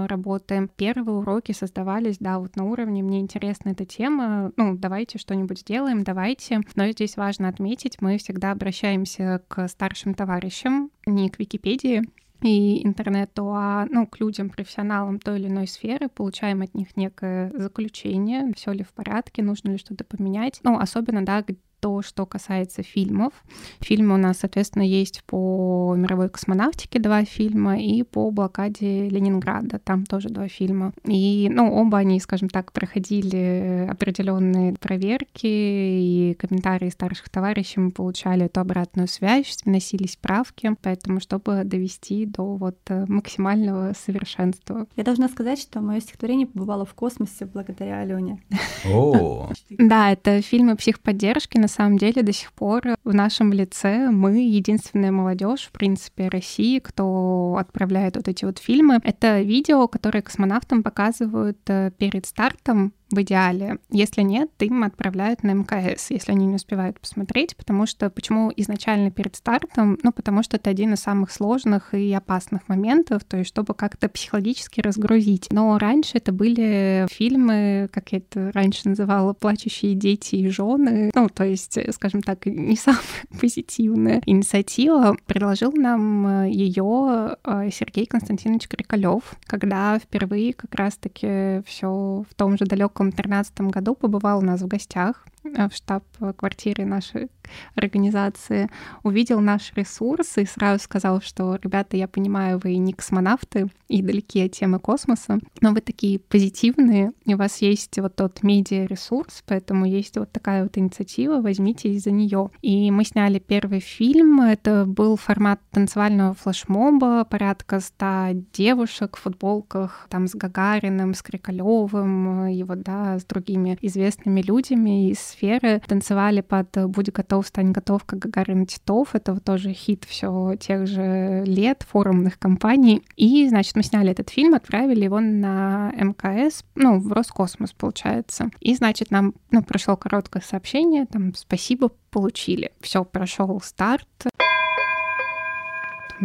работаем. 0.08 0.68
Первые 0.68 1.18
уроки 1.18 1.52
создавались, 1.52 2.18
да, 2.18 2.38
вот 2.38 2.56
на 2.56 2.64
уровне 2.64 3.02
«мне 3.02 3.20
интересна 3.20 3.70
эта 3.70 3.84
тема, 3.84 4.52
ну, 4.56 4.76
давайте 4.76 5.18
что-нибудь 5.18 5.60
сделаем, 5.60 6.04
давайте». 6.04 6.60
Но 6.74 6.90
здесь 6.90 7.16
важно 7.16 7.48
отметить, 7.48 8.00
мы 8.00 8.18
всегда 8.18 8.52
обращаемся 8.52 9.42
к 9.48 9.68
старшим 9.68 10.14
товарищам, 10.14 10.90
не 11.06 11.28
к 11.28 11.38
Википедии, 11.38 12.02
и 12.42 12.86
интернету, 12.86 13.50
а 13.52 13.86
ну, 13.90 14.06
к 14.06 14.20
людям, 14.20 14.48
профессионалам 14.50 15.18
той 15.18 15.40
или 15.40 15.48
иной 15.48 15.66
сферы, 15.66 16.08
получаем 16.08 16.62
от 16.62 16.74
них 16.74 16.96
некое 16.96 17.50
заключение, 17.56 18.52
все 18.54 18.72
ли 18.72 18.84
в 18.84 18.92
порядке, 18.92 19.42
нужно 19.42 19.70
ли 19.70 19.78
что-то 19.78 20.04
поменять. 20.04 20.60
Ну, 20.62 20.78
особенно, 20.78 21.24
да, 21.24 21.44
то, 21.80 22.02
что 22.02 22.26
касается 22.26 22.82
фильмов. 22.82 23.32
Фильмы 23.80 24.14
у 24.14 24.18
нас, 24.18 24.38
соответственно, 24.38 24.82
есть 24.82 25.22
по 25.24 25.94
мировой 25.96 26.28
космонавтике 26.28 26.98
два 26.98 27.24
фильма 27.24 27.80
и 27.80 28.02
по 28.02 28.30
блокаде 28.30 29.08
Ленинграда, 29.08 29.78
там 29.78 30.04
тоже 30.04 30.28
два 30.28 30.48
фильма. 30.48 30.92
И, 31.04 31.48
ну, 31.50 31.72
оба 31.72 31.98
они, 31.98 32.20
скажем 32.20 32.48
так, 32.48 32.72
проходили 32.72 33.86
определенные 33.88 34.74
проверки 34.74 35.46
и 35.46 36.36
комментарии 36.38 36.90
старших 36.90 37.28
товарищей, 37.28 37.80
мы 37.80 37.90
получали 37.90 38.46
эту 38.46 38.60
обратную 38.60 39.08
связь, 39.08 39.58
вносились 39.64 40.16
правки, 40.16 40.74
поэтому 40.82 41.20
чтобы 41.20 41.62
довести 41.64 42.26
до 42.26 42.56
вот 42.56 42.78
максимального 42.88 43.92
совершенства. 43.94 44.86
Я 44.96 45.04
должна 45.04 45.28
сказать, 45.28 45.60
что 45.60 45.80
мое 45.80 46.00
стихотворение 46.00 46.46
побывало 46.46 46.84
в 46.84 46.94
космосе 46.94 47.46
благодаря 47.46 48.00
Алене. 48.00 48.42
О, 48.86 49.50
Да, 49.70 50.12
это 50.12 50.42
фильмы 50.42 50.76
психподдержки, 50.76 51.58
на 51.58 51.67
самом 51.68 51.98
деле 51.98 52.22
до 52.22 52.32
сих 52.32 52.52
пор 52.52 52.82
в 53.04 53.14
нашем 53.14 53.52
лице 53.52 54.10
мы 54.10 54.38
единственная 54.38 55.12
молодежь, 55.12 55.68
в 55.68 55.72
принципе, 55.72 56.28
России, 56.28 56.78
кто 56.78 57.56
отправляет 57.58 58.16
вот 58.16 58.28
эти 58.28 58.44
вот 58.44 58.58
фильмы. 58.58 59.00
Это 59.02 59.40
видео, 59.40 59.88
которые 59.88 60.22
космонавтам 60.22 60.82
показывают 60.82 61.58
э, 61.68 61.90
перед 61.96 62.26
стартом 62.26 62.92
в 63.10 63.22
идеале. 63.22 63.78
Если 63.90 64.22
нет, 64.22 64.50
им 64.60 64.82
отправляют 64.82 65.42
на 65.42 65.52
МКС, 65.52 66.10
если 66.10 66.32
они 66.32 66.46
не 66.46 66.56
успевают 66.56 67.00
посмотреть, 67.00 67.56
потому 67.56 67.86
что 67.86 68.10
почему 68.10 68.52
изначально 68.56 69.10
перед 69.10 69.36
стартом? 69.36 69.98
Ну, 70.02 70.12
потому 70.12 70.42
что 70.42 70.56
это 70.56 70.70
один 70.70 70.94
из 70.94 71.00
самых 71.00 71.30
сложных 71.30 71.94
и 71.94 72.12
опасных 72.12 72.68
моментов, 72.68 73.24
то 73.24 73.38
есть 73.38 73.48
чтобы 73.48 73.74
как-то 73.74 74.08
психологически 74.08 74.80
разгрузить. 74.80 75.48
Но 75.50 75.78
раньше 75.78 76.18
это 76.18 76.32
были 76.32 77.06
фильмы, 77.10 77.88
как 77.92 78.12
я 78.12 78.18
это 78.18 78.52
раньше 78.52 78.88
называла, 78.88 79.32
плачущие 79.32 79.94
дети 79.94 80.36
и 80.36 80.48
жены. 80.48 81.10
Ну, 81.14 81.28
то 81.28 81.44
есть, 81.44 81.78
скажем 81.94 82.22
так, 82.22 82.44
не 82.46 82.76
самая 82.76 83.00
позитивная 83.40 84.20
инициатива. 84.26 85.16
Предложил 85.26 85.72
нам 85.72 86.44
э, 86.44 86.50
ее 86.50 87.36
э, 87.44 87.70
Сергей 87.72 88.06
Константинович 88.06 88.68
Крикалев, 88.68 89.22
когда 89.46 89.98
впервые 89.98 90.52
как 90.52 90.74
раз-таки 90.74 91.62
все 91.66 92.24
в 92.28 92.34
том 92.34 92.58
же 92.58 92.64
далеком 92.64 92.97
2013 93.06 93.60
году 93.62 93.94
побывал 93.94 94.38
у 94.38 94.42
нас 94.42 94.60
в 94.60 94.66
гостях 94.66 95.24
в 95.54 95.70
штаб-квартире 95.72 96.84
нашей 96.84 97.28
организации, 97.74 98.68
увидел 99.02 99.40
наш 99.40 99.72
ресурс 99.74 100.38
и 100.38 100.44
сразу 100.44 100.82
сказал, 100.82 101.20
что, 101.20 101.56
ребята, 101.62 101.96
я 101.96 102.08
понимаю, 102.08 102.60
вы 102.62 102.76
не 102.76 102.92
космонавты 102.92 103.68
и 103.88 104.02
далеки 104.02 104.44
от 104.44 104.52
темы 104.52 104.78
космоса, 104.78 105.38
но 105.60 105.72
вы 105.72 105.80
такие 105.80 106.18
позитивные, 106.18 107.12
и 107.24 107.34
у 107.34 107.38
вас 107.38 107.62
есть 107.62 107.98
вот 107.98 108.16
тот 108.16 108.42
медиа-ресурс, 108.42 109.42
поэтому 109.46 109.86
есть 109.86 110.16
вот 110.18 110.30
такая 110.30 110.64
вот 110.64 110.76
инициатива, 110.76 111.40
возьмитесь 111.40 112.02
за 112.02 112.10
нее. 112.10 112.50
И 112.60 112.90
мы 112.90 113.04
сняли 113.04 113.38
первый 113.38 113.80
фильм, 113.80 114.40
это 114.40 114.84
был 114.86 115.16
формат 115.16 115.60
танцевального 115.70 116.34
флешмоба, 116.34 117.24
порядка 117.24 117.80
ста 117.80 118.30
девушек 118.52 119.16
в 119.16 119.20
футболках, 119.20 120.06
там 120.10 120.26
с 120.26 120.34
Гагариным, 120.34 121.14
с 121.14 121.22
Крикалевым 121.22 122.48
и 122.48 122.62
вот, 122.62 122.82
да, 122.82 123.18
с 123.18 123.24
другими 123.24 123.78
известными 123.80 124.42
людьми 124.42 125.10
из 125.10 125.18
сферы 125.38 125.80
танцевали 125.86 126.40
под 126.40 126.68
«Будь 126.88 127.12
готов, 127.12 127.46
стань 127.46 127.70
готов», 127.70 128.04
как 128.04 128.18
Гагарин 128.18 128.66
Титов. 128.66 129.14
Это 129.14 129.34
вот 129.34 129.44
тоже 129.44 129.72
хит 129.72 130.04
все 130.04 130.56
тех 130.58 130.86
же 130.86 131.44
лет, 131.46 131.86
форумных 131.88 132.38
компаний. 132.38 133.02
И, 133.16 133.48
значит, 133.48 133.76
мы 133.76 133.84
сняли 133.84 134.10
этот 134.10 134.30
фильм, 134.30 134.54
отправили 134.54 135.04
его 135.04 135.20
на 135.20 135.92
МКС, 135.96 136.64
ну, 136.74 136.98
в 136.98 137.12
Роскосмос, 137.12 137.72
получается. 137.72 138.50
И, 138.60 138.74
значит, 138.74 139.10
нам 139.10 139.34
ну, 139.50 139.62
пришло 139.62 139.96
короткое 139.96 140.42
сообщение, 140.42 141.06
там, 141.06 141.34
спасибо, 141.34 141.90
получили. 142.10 142.72
Все, 142.80 143.04
прошел 143.04 143.60
старт 143.60 144.08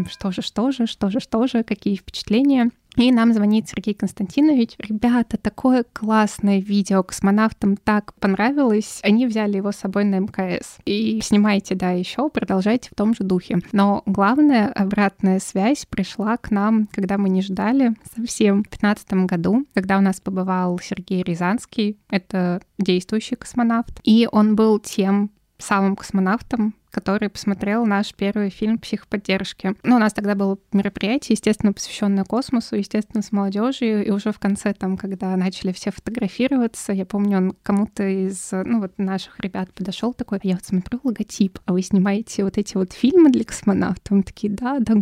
что 0.10 0.32
же, 0.32 0.42
что 0.42 0.72
же, 0.72 0.88
что 0.88 1.10
же, 1.10 1.20
что 1.20 1.48
же, 1.48 1.64
какие 1.64 1.96
впечатления. 1.96 2.72
И 2.96 3.12
нам 3.12 3.34
звонит 3.34 3.70
Сергей 3.70 3.94
Константинович. 3.94 4.76
Ребята, 4.78 5.38
такое 5.38 5.84
классное 5.94 6.60
видео 6.60 7.04
космонавтам 7.04 7.76
так 7.78 8.14
понравилось. 8.16 9.00
Они 9.04 9.26
взяли 9.26 9.58
его 9.58 9.72
с 9.72 9.78
собой 9.78 10.04
на 10.04 10.20
МКС. 10.20 10.78
И 10.86 11.20
снимайте, 11.22 11.76
да, 11.76 11.92
еще, 11.92 12.30
продолжайте 12.30 12.90
в 12.92 12.96
том 12.96 13.16
же 13.16 13.24
духе. 13.24 13.60
Но 13.72 14.04
главная 14.06 14.68
обратная 14.68 15.40
связь 15.40 15.86
пришла 15.86 16.38
к 16.38 16.52
нам, 16.52 16.88
когда 16.92 17.18
мы 17.18 17.30
не 17.30 17.42
ждали 17.42 17.96
совсем 18.16 18.64
в 18.64 18.70
2015 18.70 19.14
году, 19.26 19.66
когда 19.74 19.98
у 19.98 20.02
нас 20.02 20.20
побывал 20.20 20.80
Сергей 20.80 21.24
Рязанский. 21.24 21.98
Это 22.10 22.62
действующий 22.78 23.36
космонавт. 23.36 24.00
И 24.04 24.28
он 24.32 24.56
был 24.56 24.80
тем 24.80 25.32
самым 25.58 25.96
космонавтом, 25.96 26.76
который 26.94 27.28
посмотрел 27.28 27.86
наш 27.86 28.14
первый 28.14 28.52
фильм 28.52 28.78
«Психоподдержки». 28.78 29.76
Ну, 29.84 29.96
у 29.96 30.00
нас 30.00 30.14
тогда 30.14 30.36
было 30.36 30.60
мероприятие, 30.72 31.34
естественно, 31.34 31.74
посвященное 31.74 32.24
космосу, 32.24 32.76
естественно, 32.76 33.24
с 33.24 33.32
молодежью, 33.32 34.06
и 34.06 34.12
уже 34.12 34.32
в 34.32 34.38
конце, 34.38 34.74
там, 34.74 34.96
когда 34.96 35.36
начали 35.36 35.72
все 35.72 35.92
фотографироваться, 35.92 36.94
я 36.94 37.06
помню, 37.06 37.38
он 37.38 37.56
кому-то 37.64 38.08
из, 38.08 38.50
ну, 38.52 38.80
вот 38.82 38.94
наших 38.98 39.40
ребят 39.40 39.74
подошел 39.74 40.14
такой, 40.14 40.40
я 40.44 40.54
вот 40.54 40.66
смотрю 40.66 41.00
логотип, 41.04 41.58
а 41.66 41.74
вы 41.74 41.82
снимаете 41.82 42.44
вот 42.44 42.60
эти 42.60 42.78
вот 42.78 42.94
фильмы 42.94 43.32
для 43.32 43.44
космонавтов? 43.44 44.12
Мы 44.12 44.24
такие, 44.24 44.54
да, 44.54 44.78
да. 44.80 44.94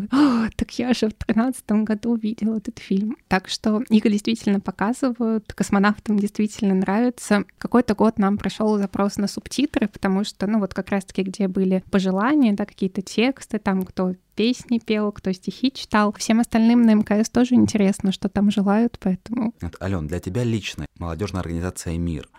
Так 0.56 0.72
я 0.80 0.94
же 0.94 1.10
в 1.10 1.14
тринадцатом 1.14 1.84
году 1.84 2.16
видел 2.16 2.56
этот 2.56 2.80
фильм. 2.80 3.18
Так 3.28 3.50
что 3.50 3.84
их 3.90 4.04
действительно 4.04 4.62
показывают, 4.62 5.52
космонавтам 5.54 6.18
действительно 6.18 6.74
нравится. 6.74 7.44
Какой-то 7.58 7.96
год 7.96 8.18
нам 8.18 8.38
прошел 8.38 8.78
запрос 8.78 9.18
на 9.18 9.28
субтитры, 9.28 9.90
потому 9.90 10.24
что, 10.24 10.48
ну, 10.48 10.60
вот 10.60 10.74
как 10.74 10.90
раз-таки, 10.90 11.24
где 11.24 11.50
были 11.50 11.81
пожелания, 11.90 12.54
да, 12.54 12.66
какие-то 12.66 13.02
тексты, 13.02 13.60
там 13.60 13.84
кто 13.84 14.16
песни 14.36 14.80
пел, 14.80 15.12
кто 15.12 15.32
стихи 15.32 15.72
читал. 15.72 16.14
Всем 16.14 16.40
остальным 16.40 16.82
на 16.82 16.94
МКС 16.94 17.30
тоже 17.30 17.56
интересно, 17.56 18.12
что 18.12 18.30
там 18.30 18.52
желают, 18.52 18.98
поэтому... 19.00 19.54
Вот, 19.62 19.82
Ален, 19.82 20.08
для 20.08 20.20
тебя 20.20 20.44
лично 20.44 20.86
молодежная 20.98 21.42
организация 21.42 21.98
«Мир», 21.98 22.30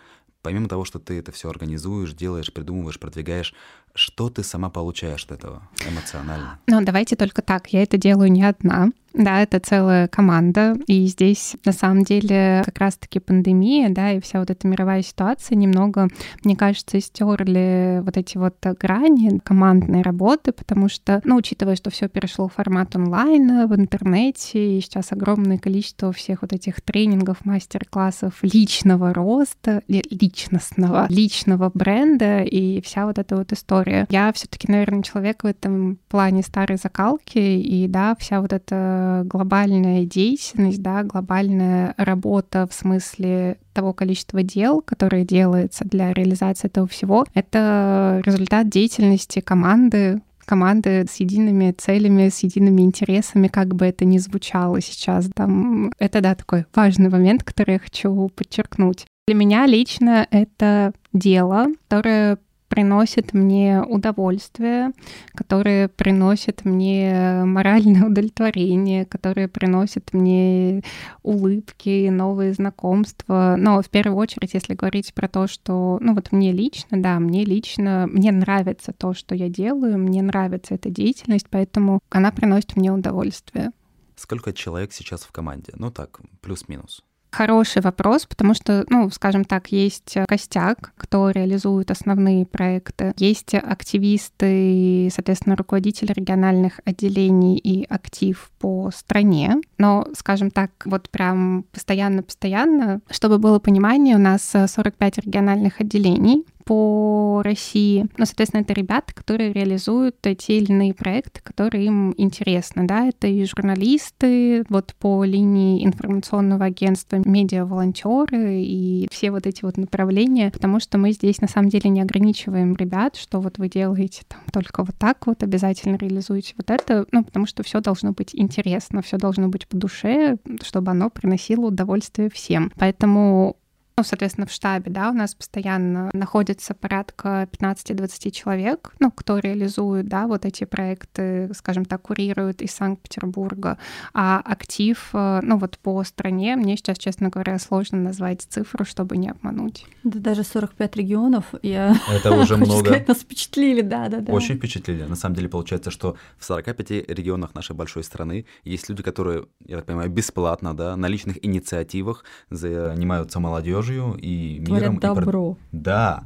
помимо 0.43 0.69
того, 0.69 0.85
что 0.85 0.99
ты 0.99 1.19
это 1.19 1.33
все 1.33 1.49
организуешь, 1.49 2.13
делаешь, 2.13 2.53
придумываешь, 2.53 2.99
продвигаешь, 2.99 3.55
что 3.95 4.31
ты 4.31 4.43
сама 4.43 4.71
получаешь 4.71 5.25
от 5.25 5.33
этого 5.33 5.63
эмоционально? 5.89 6.59
Ну, 6.67 6.81
давайте 6.83 7.17
только 7.17 7.43
так. 7.43 7.69
Я 7.69 7.83
это 7.83 7.99
делаю 7.99 8.31
не 8.31 8.43
одна. 8.43 8.91
Да, 9.15 9.43
это 9.43 9.61
целая 9.61 10.09
команда, 10.09 10.75
и 10.87 11.07
здесь 11.07 11.57
на 11.67 11.73
самом 11.73 12.03
деле 12.03 12.63
как 12.65 12.79
раз-таки 12.79 13.19
пандемия, 13.19 13.91
да, 13.91 14.13
и 14.13 14.21
вся 14.21 14.41
вот 14.41 14.49
эта 14.49 14.67
мировая 14.67 15.03
ситуация 15.03 15.55
немного, 15.57 16.09
мне 16.45 16.57
кажется, 16.57 16.99
стерли 16.99 18.01
вот 18.03 18.17
эти 18.17 18.39
вот 18.39 18.57
грани 18.81 19.39
командной 19.41 20.01
работы, 20.01 20.53
потому 20.53 20.89
что, 20.89 21.21
ну, 21.25 21.37
учитывая, 21.37 21.77
что 21.77 21.91
все 21.91 22.09
перешло 22.09 22.49
в 22.49 22.55
формат 22.55 22.97
онлайн, 22.97 23.69
в 23.69 23.75
интернете, 23.75 24.79
и 24.79 24.81
сейчас 24.81 25.13
огромное 25.13 25.59
количество 25.59 26.11
всех 26.13 26.41
вот 26.41 26.55
этих 26.55 26.81
тренингов, 26.81 27.45
мастер-классов 27.45 28.39
личного 28.41 29.13
роста, 29.13 29.83
личностного, 29.89 31.07
личного 31.11 31.71
бренда, 31.75 32.43
и 32.43 32.81
вся 32.81 33.05
вот 33.05 33.19
эта 33.19 33.37
вот 33.37 33.53
история. 33.53 33.82
Я 34.11 34.33
все 34.33 34.47
таки 34.47 34.71
наверное, 34.71 35.03
человек 35.03 35.43
в 35.43 35.47
этом 35.47 35.99
плане 36.09 36.43
старой 36.43 36.77
закалки, 36.77 37.39
и 37.39 37.87
да, 37.89 38.15
вся 38.19 38.41
вот 38.41 38.53
эта 38.53 39.23
глобальная 39.27 40.05
деятельность, 40.05 40.83
да, 40.83 41.03
глобальная 41.03 41.95
работа 41.97 42.67
в 42.71 42.75
смысле 42.75 43.59
того 43.73 43.93
количества 43.93 44.43
дел, 44.43 44.83
которые 44.83 45.25
делается 45.25 45.85
для 45.85 46.13
реализации 46.13 46.67
этого 46.67 46.87
всего, 46.87 47.27
это 47.35 48.23
результат 48.25 48.69
деятельности 48.69 49.41
команды, 49.41 50.21
команды 50.45 51.07
с 51.11 51.17
едиными 51.17 51.73
целями, 51.73 52.29
с 52.29 52.41
едиными 52.41 52.83
интересами, 52.83 53.49
как 53.49 53.75
бы 53.75 53.87
это 53.87 54.05
ни 54.05 54.19
звучало 54.19 54.81
сейчас. 54.81 55.29
Там, 55.35 55.93
это, 55.99 56.21
да, 56.21 56.35
такой 56.35 56.67
важный 56.75 57.09
момент, 57.09 57.43
который 57.43 57.75
я 57.75 57.79
хочу 57.79 58.29
подчеркнуть. 58.35 59.07
Для 59.27 59.37
меня 59.37 59.67
лично 59.67 60.27
это 60.31 60.93
дело, 61.13 61.69
которое 61.89 62.39
приносит 62.73 63.35
мне 63.35 63.83
удовольствие, 63.83 64.93
которые 65.35 65.89
приносят 65.89 66.65
мне 66.65 67.43
моральное 67.45 68.07
удовлетворение, 68.09 69.05
которые 69.05 69.47
приносят 69.47 70.15
мне 70.15 70.83
улыбки, 71.23 72.09
новые 72.09 72.55
знакомства. 72.55 73.57
Но 73.59 73.83
в 73.83 73.91
первую 73.91 74.17
очередь, 74.17 74.55
если 74.55 74.73
говорить 74.73 75.13
про 75.13 75.29
то, 75.29 75.47
что, 75.49 75.99
ну 76.01 76.15
вот 76.15 76.33
мне 76.33 76.51
лично, 76.51 77.03
да, 77.03 77.21
мне 77.21 77.45
лично, 77.45 78.09
мне 78.11 78.33
нравится 78.33 78.95
то, 78.97 79.13
что 79.13 79.35
я 79.35 79.51
делаю, 79.51 79.99
мне 79.99 80.23
нравится 80.23 80.75
эта 80.75 80.89
деятельность, 80.89 81.49
поэтому 81.51 82.01
она 82.09 82.33
приносит 82.33 82.75
мне 82.77 82.91
удовольствие. 82.91 83.73
Сколько 84.17 84.55
человек 84.55 84.95
сейчас 84.95 85.25
в 85.25 85.31
команде? 85.31 85.75
Ну 85.77 85.91
так, 85.91 86.23
плюс-минус. 86.41 87.05
Хороший 87.33 87.81
вопрос, 87.81 88.27
потому 88.27 88.53
что, 88.53 88.85
ну, 88.91 89.09
скажем 89.11 89.45
так, 89.45 89.73
есть 89.73 90.19
костяк, 90.29 90.93
кто 90.99 91.31
реализует 91.31 91.91
основные 91.91 92.45
проекты, 92.45 93.15
есть 93.17 93.55
активисты, 93.55 95.09
соответственно, 95.11 95.57
руководители 95.57 96.13
региональных 96.13 96.81
отделений 96.85 97.57
и 97.57 97.87
актив 97.89 98.51
по 98.59 98.91
стране, 98.95 99.57
но, 99.79 100.07
скажем 100.15 100.51
так, 100.51 100.71
вот 100.85 101.09
прям 101.09 101.65
постоянно-постоянно, 101.73 103.01
чтобы 103.11 103.39
было 103.39 103.59
понимание, 103.59 104.17
у 104.17 104.21
нас 104.21 104.53
45 104.67 105.19
региональных 105.19 105.81
отделений, 105.81 106.45
по 106.65 107.43
России. 107.45 108.07
Ну, 108.17 108.25
соответственно, 108.25 108.63
это 108.63 108.73
ребята, 108.73 109.15
которые 109.15 109.53
реализуют 109.53 110.17
те 110.21 110.59
или 110.59 110.73
иные 110.73 110.95
проекты, 110.95 111.41
которые 111.43 111.87
им 111.87 112.15
интересны. 112.17 112.87
Да? 112.87 113.07
Это 113.07 113.27
и 113.27 113.45
журналисты 113.45 114.65
вот 114.69 114.95
по 114.99 115.25
линии 115.25 115.85
информационного 115.85 116.67
агентства, 116.67 117.21
медиа-волонтеры 117.25 118.63
и 118.63 119.09
все 119.11 119.31
вот 119.31 119.47
эти 119.47 119.65
вот 119.65 119.77
направления, 119.77 120.51
потому 120.51 120.81
что 120.81 120.99
мы 120.99 121.13
здесь 121.13 121.41
на 121.41 121.49
самом 121.49 121.69
деле 121.69 121.91
не 121.91 122.01
ограничиваем 122.01 122.75
ребят, 122.77 123.17
что 123.17 123.41
вот 123.41 123.59
вы 123.59 123.69
делаете 123.69 124.23
там 124.29 124.41
только 124.53 124.85
вот 124.85 124.97
так 124.99 125.27
вот, 125.27 125.43
обязательно 125.43 125.97
реализуете 125.97 126.55
вот 126.57 126.71
это, 126.71 127.07
ну, 127.13 127.25
потому 127.25 127.47
что 127.47 127.63
все 127.63 127.81
должно 127.81 128.13
быть 128.13 128.31
интересно, 128.35 129.03
все 129.03 129.19
должно 129.19 129.49
быть 129.49 129.67
по 129.67 129.77
душе, 129.77 130.37
чтобы 130.63 130.91
оно 130.93 131.11
приносило 131.11 131.67
удовольствие 131.67 132.31
всем. 132.31 132.71
Поэтому 132.77 133.57
ну, 133.97 134.05
соответственно, 134.05 134.47
в 134.47 134.53
штабе, 134.53 134.91
да, 134.91 135.11
у 135.11 135.13
нас 135.13 135.35
постоянно 135.35 136.11
находится 136.13 136.75
порядка 136.75 137.49
15-20 137.53 138.31
человек, 138.31 138.95
ну, 138.99 139.11
кто 139.11 139.39
реализует, 139.39 140.09
да, 140.09 140.27
вот 140.27 140.45
эти 140.45 140.65
проекты, 140.65 141.51
скажем 141.55 141.85
так, 141.85 142.03
курирует 142.03 142.63
из 142.63 142.73
Санкт-Петербурга, 142.73 143.79
а 144.15 144.41
актив, 144.45 145.11
э, 145.13 145.41
ну, 145.43 145.59
вот 145.59 145.79
по 145.79 146.03
стране, 146.05 146.57
мне 146.57 146.77
сейчас, 146.77 146.99
честно 146.99 147.29
говоря, 147.29 147.59
сложно 147.59 147.99
назвать 147.99 148.43
цифру, 148.43 148.85
чтобы 148.85 149.17
не 149.17 149.29
обмануть. 149.29 149.87
Да 150.05 150.19
даже 150.21 150.43
45 150.43 150.97
регионов, 150.97 151.45
я 151.63 151.95
Это 152.11 152.33
уже 152.33 152.57
много. 152.57 152.87
сказать, 152.87 153.09
нас 153.09 153.19
впечатлили, 153.19 153.83
да, 153.83 154.09
да, 154.09 154.21
да. 154.21 154.33
Очень 154.33 154.57
впечатлили. 154.57 155.05
На 155.05 155.17
самом 155.17 155.37
деле 155.37 155.49
получается, 155.49 155.91
что 155.91 156.17
в 156.39 156.45
45 156.45 156.91
регионах 157.09 157.55
нашей 157.55 157.77
большой 157.77 158.05
страны 158.05 158.47
есть 158.65 158.89
люди, 158.89 159.03
которые, 159.03 159.47
я 159.67 159.77
так 159.77 159.87
понимаю, 159.87 160.11
бесплатно, 160.11 160.75
да, 160.75 160.97
на 160.97 161.07
личных 161.07 161.45
инициативах 161.45 162.25
занимаются 162.51 163.39
молодежью 163.39 163.92
и 164.21 164.59
миром. 164.61 164.67
Творят 164.67 164.95
и 164.95 164.97
про- 164.99 165.15
добро. 165.15 165.57
Да, 165.73 166.25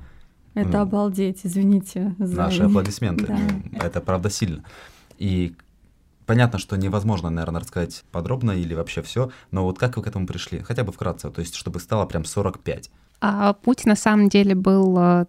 Это 0.54 0.68
Ну, 0.70 0.78
обалдеть, 0.80 1.40
извините. 1.44 2.14
за- 2.18 2.36
наши 2.36 2.62
аплодисменты. 2.64 3.26
Да. 3.26 3.38
Это 3.86 4.00
правда 4.00 4.30
сильно. 4.30 4.64
И 5.18 5.54
понятно, 6.24 6.58
что 6.58 6.76
невозможно, 6.76 7.28
наверное, 7.30 7.60
рассказать 7.60 8.04
подробно 8.10 8.52
или 8.52 8.74
вообще 8.74 9.02
все, 9.02 9.30
но 9.50 9.64
вот 9.64 9.78
как 9.78 9.96
вы 9.96 10.02
к 10.02 10.06
этому 10.06 10.26
пришли? 10.26 10.60
Хотя 10.60 10.82
бы 10.84 10.92
вкратце, 10.92 11.30
то 11.30 11.40
есть 11.40 11.54
чтобы 11.54 11.78
стало 11.80 12.06
прям 12.06 12.24
45. 12.24 12.90
А 13.20 13.52
путь 13.52 13.84
на 13.86 13.96
самом 13.96 14.28
деле 14.28 14.54
был 14.54 14.96
э, 14.98 15.26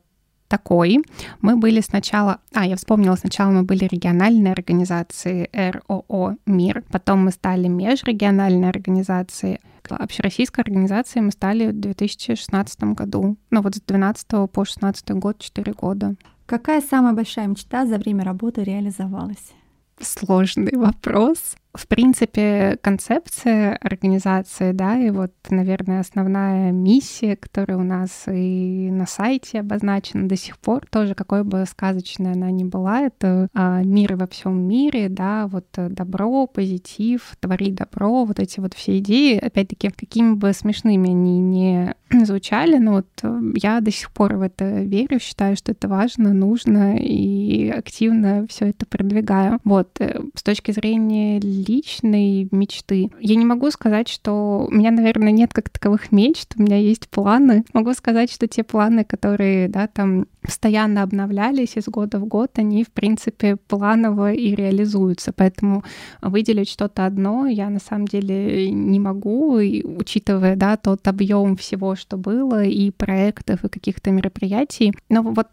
такой. 0.47 1.00
Мы 1.41 1.58
были 1.58 1.82
сначала... 1.82 2.39
А, 2.54 2.65
я 2.65 2.76
вспомнила, 2.78 3.15
сначала 3.15 3.52
мы 3.52 3.63
были 3.63 3.86
региональной 3.86 4.52
организацией 4.52 5.50
РОО 5.71 6.36
«Мир», 6.45 6.84
потом 6.89 7.26
мы 7.26 7.32
стали 7.32 7.67
межрегиональной 7.67 8.69
организацией. 8.69 9.60
Общероссийской 9.95 10.63
организацией 10.63 11.23
мы 11.23 11.32
стали 11.32 11.67
в 11.67 11.80
2016 11.80 12.84
году. 12.84 13.38
Ну 13.50 13.62
вот 13.62 13.76
с 13.76 13.82
12 13.82 14.52
по 14.52 14.65
16 14.65 15.12
год, 15.12 15.39
4 15.39 15.73
года. 15.73 16.15
Какая 16.45 16.82
самая 16.82 17.13
большая 17.13 17.47
мечта 17.47 17.86
за 17.86 17.97
время 17.97 18.23
работы 18.23 18.63
реализовалась? 18.63 19.54
Сложный 20.00 20.76
вопрос. 20.76 21.56
В 21.78 21.88
принципе, 21.88 22.80
концепция 22.82 23.76
организации, 23.76 24.72
да, 24.72 24.98
и 25.00 25.12
вот, 25.12 25.32
наверное, 25.50 26.00
основная 26.00 26.72
миссия, 26.72 27.36
которая 27.36 27.78
у 27.78 27.84
нас 27.84 28.24
и 28.28 28.90
на 28.92 29.06
сайте 29.06 29.60
обозначена 29.60 30.28
до 30.28 30.36
сих 30.36 30.58
пор, 30.58 30.88
тоже 30.90 31.13
какой 31.13 31.44
бы 31.44 31.66
сказочной 31.70 32.32
она 32.32 32.50
ни 32.50 32.63
была, 32.63 33.02
это 33.02 33.48
а, 33.54 33.84
мир 33.84 34.16
во 34.16 34.26
всем 34.26 34.60
мире, 34.68 35.08
да, 35.08 35.46
вот 35.46 35.68
э, 35.78 35.90
добро, 35.90 36.48
позитив, 36.48 37.38
твори 37.40 37.72
добро, 37.72 38.26
вот 38.26 38.40
эти 38.40 38.60
вот 38.60 38.74
все 38.74 38.98
идеи, 38.98 39.38
опять-таки, 39.38 39.90
какими 39.90 40.34
бы 40.34 40.54
смешными 40.54 41.12
они 41.12 41.40
не 41.40 41.94
звучали, 42.26 42.78
но 42.78 42.94
вот 42.94 43.08
э, 43.22 43.40
я 43.56 43.82
до 43.82 43.92
сих 43.92 44.12
пор 44.12 44.36
в 44.36 44.42
это 44.42 44.66
верю, 44.82 45.20
считаю, 45.20 45.56
что 45.56 45.74
это 45.74 45.88
важно, 45.88 46.34
нужно 46.34 46.98
и 46.98 47.70
активно 47.70 48.48
все 48.50 48.70
это 48.70 48.88
продвигаю. 48.88 49.60
Вот, 49.63 50.02
э, 50.02 50.22
с 50.34 50.42
точки 50.42 50.72
зрения 50.72 51.40
личной 51.67 52.47
мечты, 52.51 53.12
я 53.19 53.36
не 53.36 53.45
могу 53.45 53.71
сказать, 53.71 54.08
что 54.08 54.67
у 54.69 54.73
меня, 54.73 54.91
наверное, 54.91 55.32
нет 55.32 55.53
как 55.53 55.69
таковых 55.69 56.12
мечт, 56.12 56.53
у 56.58 56.62
меня 56.62 56.77
есть 56.77 57.10
планы. 57.10 57.63
Могу 57.73 57.93
сказать, 57.93 58.32
что 58.32 58.47
те 58.47 58.63
планы, 58.63 59.03
которые, 59.03 59.67
да, 59.67 59.88
там 59.88 60.27
постоянно 60.41 61.03
обновлялись 61.03 61.75
из 61.75 61.88
года 61.88 62.19
в 62.19 62.25
год, 62.25 62.51
они, 62.56 62.84
в 62.84 62.91
принципе, 62.91 63.58
планово 63.58 64.32
и 64.32 64.56
реализуются. 64.56 65.34
Поэтому 65.34 65.84
выделить 66.21 66.69
что-то 66.69 67.06
одно 67.06 67.47
я 67.47 67.69
на 67.69 67.80
самом 67.80 68.08
деле 68.08 68.71
не 68.71 68.99
могу, 68.99 69.60
и, 69.60 69.84
учитывая 69.84 70.56
да, 70.56 70.77
тот 70.77 71.08
объем 71.08 71.58
всего, 71.58 71.95
что 71.95 72.17
было, 72.17 72.63
и 72.63 72.91
проектов, 72.91 73.65
и 73.65 73.69
каких-то 73.69 74.12
мероприятий. 74.12 74.93
Но 75.10 75.21
вот 75.21 75.47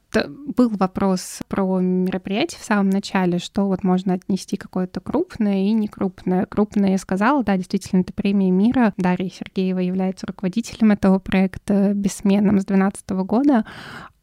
был 0.57 0.69
вопрос 0.71 1.41
про 1.49 1.81
мероприятия 1.81 2.59
в 2.61 2.65
самом 2.65 2.91
начале, 2.91 3.39
что 3.39 3.67
вот 3.67 3.83
можно 3.83 4.15
отнести 4.15 4.57
какое-то 4.57 5.01
крупное 5.01 5.65
и 5.67 5.73
некрупное. 5.73 6.04
Крупное 6.04 6.04
я 6.87 6.99
сказала, 6.99 7.43
да, 7.45 7.57
действительно, 7.57 8.01
это 8.01 8.13
премия 8.13 8.51
мира. 8.51 8.93
Дарья 8.97 9.31
Сергеева 9.31 9.79
является 9.79 10.27
руководителем 10.27 10.93
этого 10.93 11.19
проекта 11.19 11.93
бессменным 11.95 12.61
с 12.61 12.65
2012 12.65 13.11
года. 13.27 13.65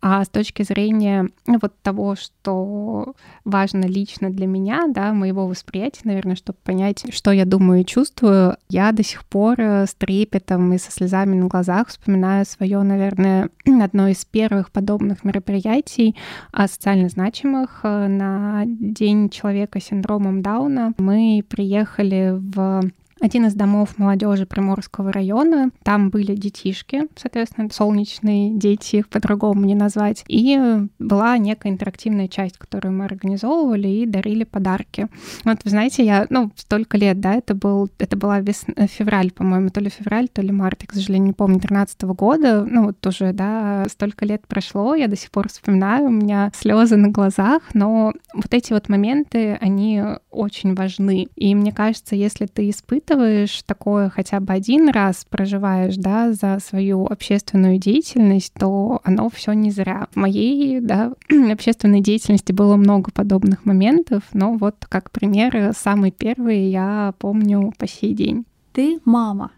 А 0.02 0.26
с 0.26 0.30
точки 0.30 0.64
зрения 0.64 1.30
ну, 1.46 1.60
вот 1.62 1.74
того, 1.84 2.16
что 2.16 3.14
важно 3.46 3.86
лично 3.86 4.32
для 4.32 4.48
меня, 4.48 4.88
да, 4.88 5.14
моего 5.14 5.46
восприятия, 5.46 6.02
наверное, 6.06 6.36
чтобы 6.36 6.58
понять, 6.64 7.06
что 7.14 7.32
я 7.32 7.46
думаю 7.46 7.82
и 7.82 7.86
чувствую, 7.86 8.58
я 8.68 8.92
до 8.94 9.04
сих 9.04 9.24
пор 9.26 9.62
э, 9.62 9.86
с 9.86 9.94
трепетом 9.94 10.74
и 10.74 10.80
со 10.80 10.92
слезами 10.92 11.36
на 11.36 11.48
глазах 11.48 11.90
вспоминаю 11.90 12.46
свое, 12.46 12.82
наверное, 12.82 13.50
одно 13.82 14.08
из 14.08 14.26
первых 14.26 14.72
подобных 14.72 15.24
мероприятий 15.24 16.16
а, 16.52 16.68
социально 16.68 17.08
значимых 17.08 17.82
э, 17.84 18.08
на 18.08 18.64
День 18.66 19.30
человека 19.30 19.80
с 19.80 19.86
синдромом 19.86 20.42
Дауна. 20.42 20.94
Мы 20.98 21.44
приехали 21.48 22.34
в 22.34 22.92
один 23.22 23.46
из 23.46 23.54
домов 23.54 23.98
молодежи 23.98 24.46
Приморского 24.46 25.12
района. 25.14 25.70
Там 25.84 26.10
были 26.10 26.36
детишки, 26.36 27.08
соответственно, 27.16 27.70
солнечные 27.72 28.52
дети, 28.52 28.98
их 28.98 29.10
по-другому 29.10 29.64
не 29.66 29.76
назвать. 29.76 30.24
И 30.28 30.60
была 30.98 31.38
некая 31.38 31.70
интерактивная 31.70 32.28
часть, 32.28 32.58
которую 32.58 32.94
мы 32.94 33.06
организовывали 33.06 33.88
и 33.88 34.06
дарили 34.08 34.44
подарки. 34.44 35.08
Вот, 35.46 35.60
вы 35.64 35.70
знаете, 35.70 36.04
я, 36.04 36.26
ну, 36.30 36.52
столько 36.56 36.98
лет, 36.98 37.20
да, 37.20 37.36
это 37.36 37.54
был, 37.54 37.90
это 38.00 38.18
была 38.18 38.40
весна, 38.40 38.88
февраль, 38.88 39.32
по-моему, 39.32 39.70
то 39.70 39.80
ли 39.80 39.90
февраль, 39.90 40.28
то 40.28 40.42
ли 40.42 40.52
март, 40.52 40.82
я, 40.82 40.88
к 40.88 40.94
сожалению, 40.94 41.28
не 41.28 41.34
помню, 41.34 41.60
13 41.60 42.02
года, 42.04 42.66
ну, 42.66 42.86
вот 42.86 43.06
уже, 43.06 43.34
да, 43.34 43.86
столько 43.90 44.26
лет 44.26 44.48
прошло, 44.48 44.96
я 44.96 45.08
до 45.08 45.16
сих 45.16 45.30
пор 45.30 45.50
вспоминаю, 45.50 46.08
у 46.08 46.12
меня 46.12 46.52
слезы 46.56 46.98
на 46.98 47.10
глазах, 47.10 47.62
но 47.76 48.14
вот 48.34 48.52
эти 48.52 48.74
вот 48.74 48.90
моменты, 48.90 49.60
они 49.62 50.02
очень 50.32 50.74
важны. 50.74 51.28
И 51.36 51.54
мне 51.54 51.72
кажется, 51.72 52.16
если 52.16 52.48
ты 52.48 52.70
испытываешь 52.70 53.11
испытываешь 53.12 53.64
такое 53.64 54.10
хотя 54.10 54.40
бы 54.40 54.54
один 54.54 54.90
раз, 54.90 55.26
проживаешь, 55.30 55.96
да, 55.98 56.32
за 56.32 56.60
свою 56.60 57.06
общественную 57.06 57.78
деятельность, 57.78 58.54
то 58.54 59.02
оно 59.04 59.30
все 59.30 59.54
не 59.54 59.72
зря. 59.72 60.08
В 60.12 60.16
моей, 60.16 60.80
да, 60.80 61.14
общественной 61.52 62.02
деятельности 62.02 62.52
было 62.52 62.76
много 62.76 63.12
подобных 63.12 63.66
моментов, 63.66 64.24
но 64.34 64.54
вот 64.54 64.86
как 64.88 65.12
пример, 65.12 65.74
самый 65.76 66.12
первый 66.12 66.70
я 66.70 67.14
помню 67.20 67.74
по 67.78 67.88
сей 67.88 68.14
день. 68.14 68.46
Ты 68.74 69.00
мама, 69.04 69.52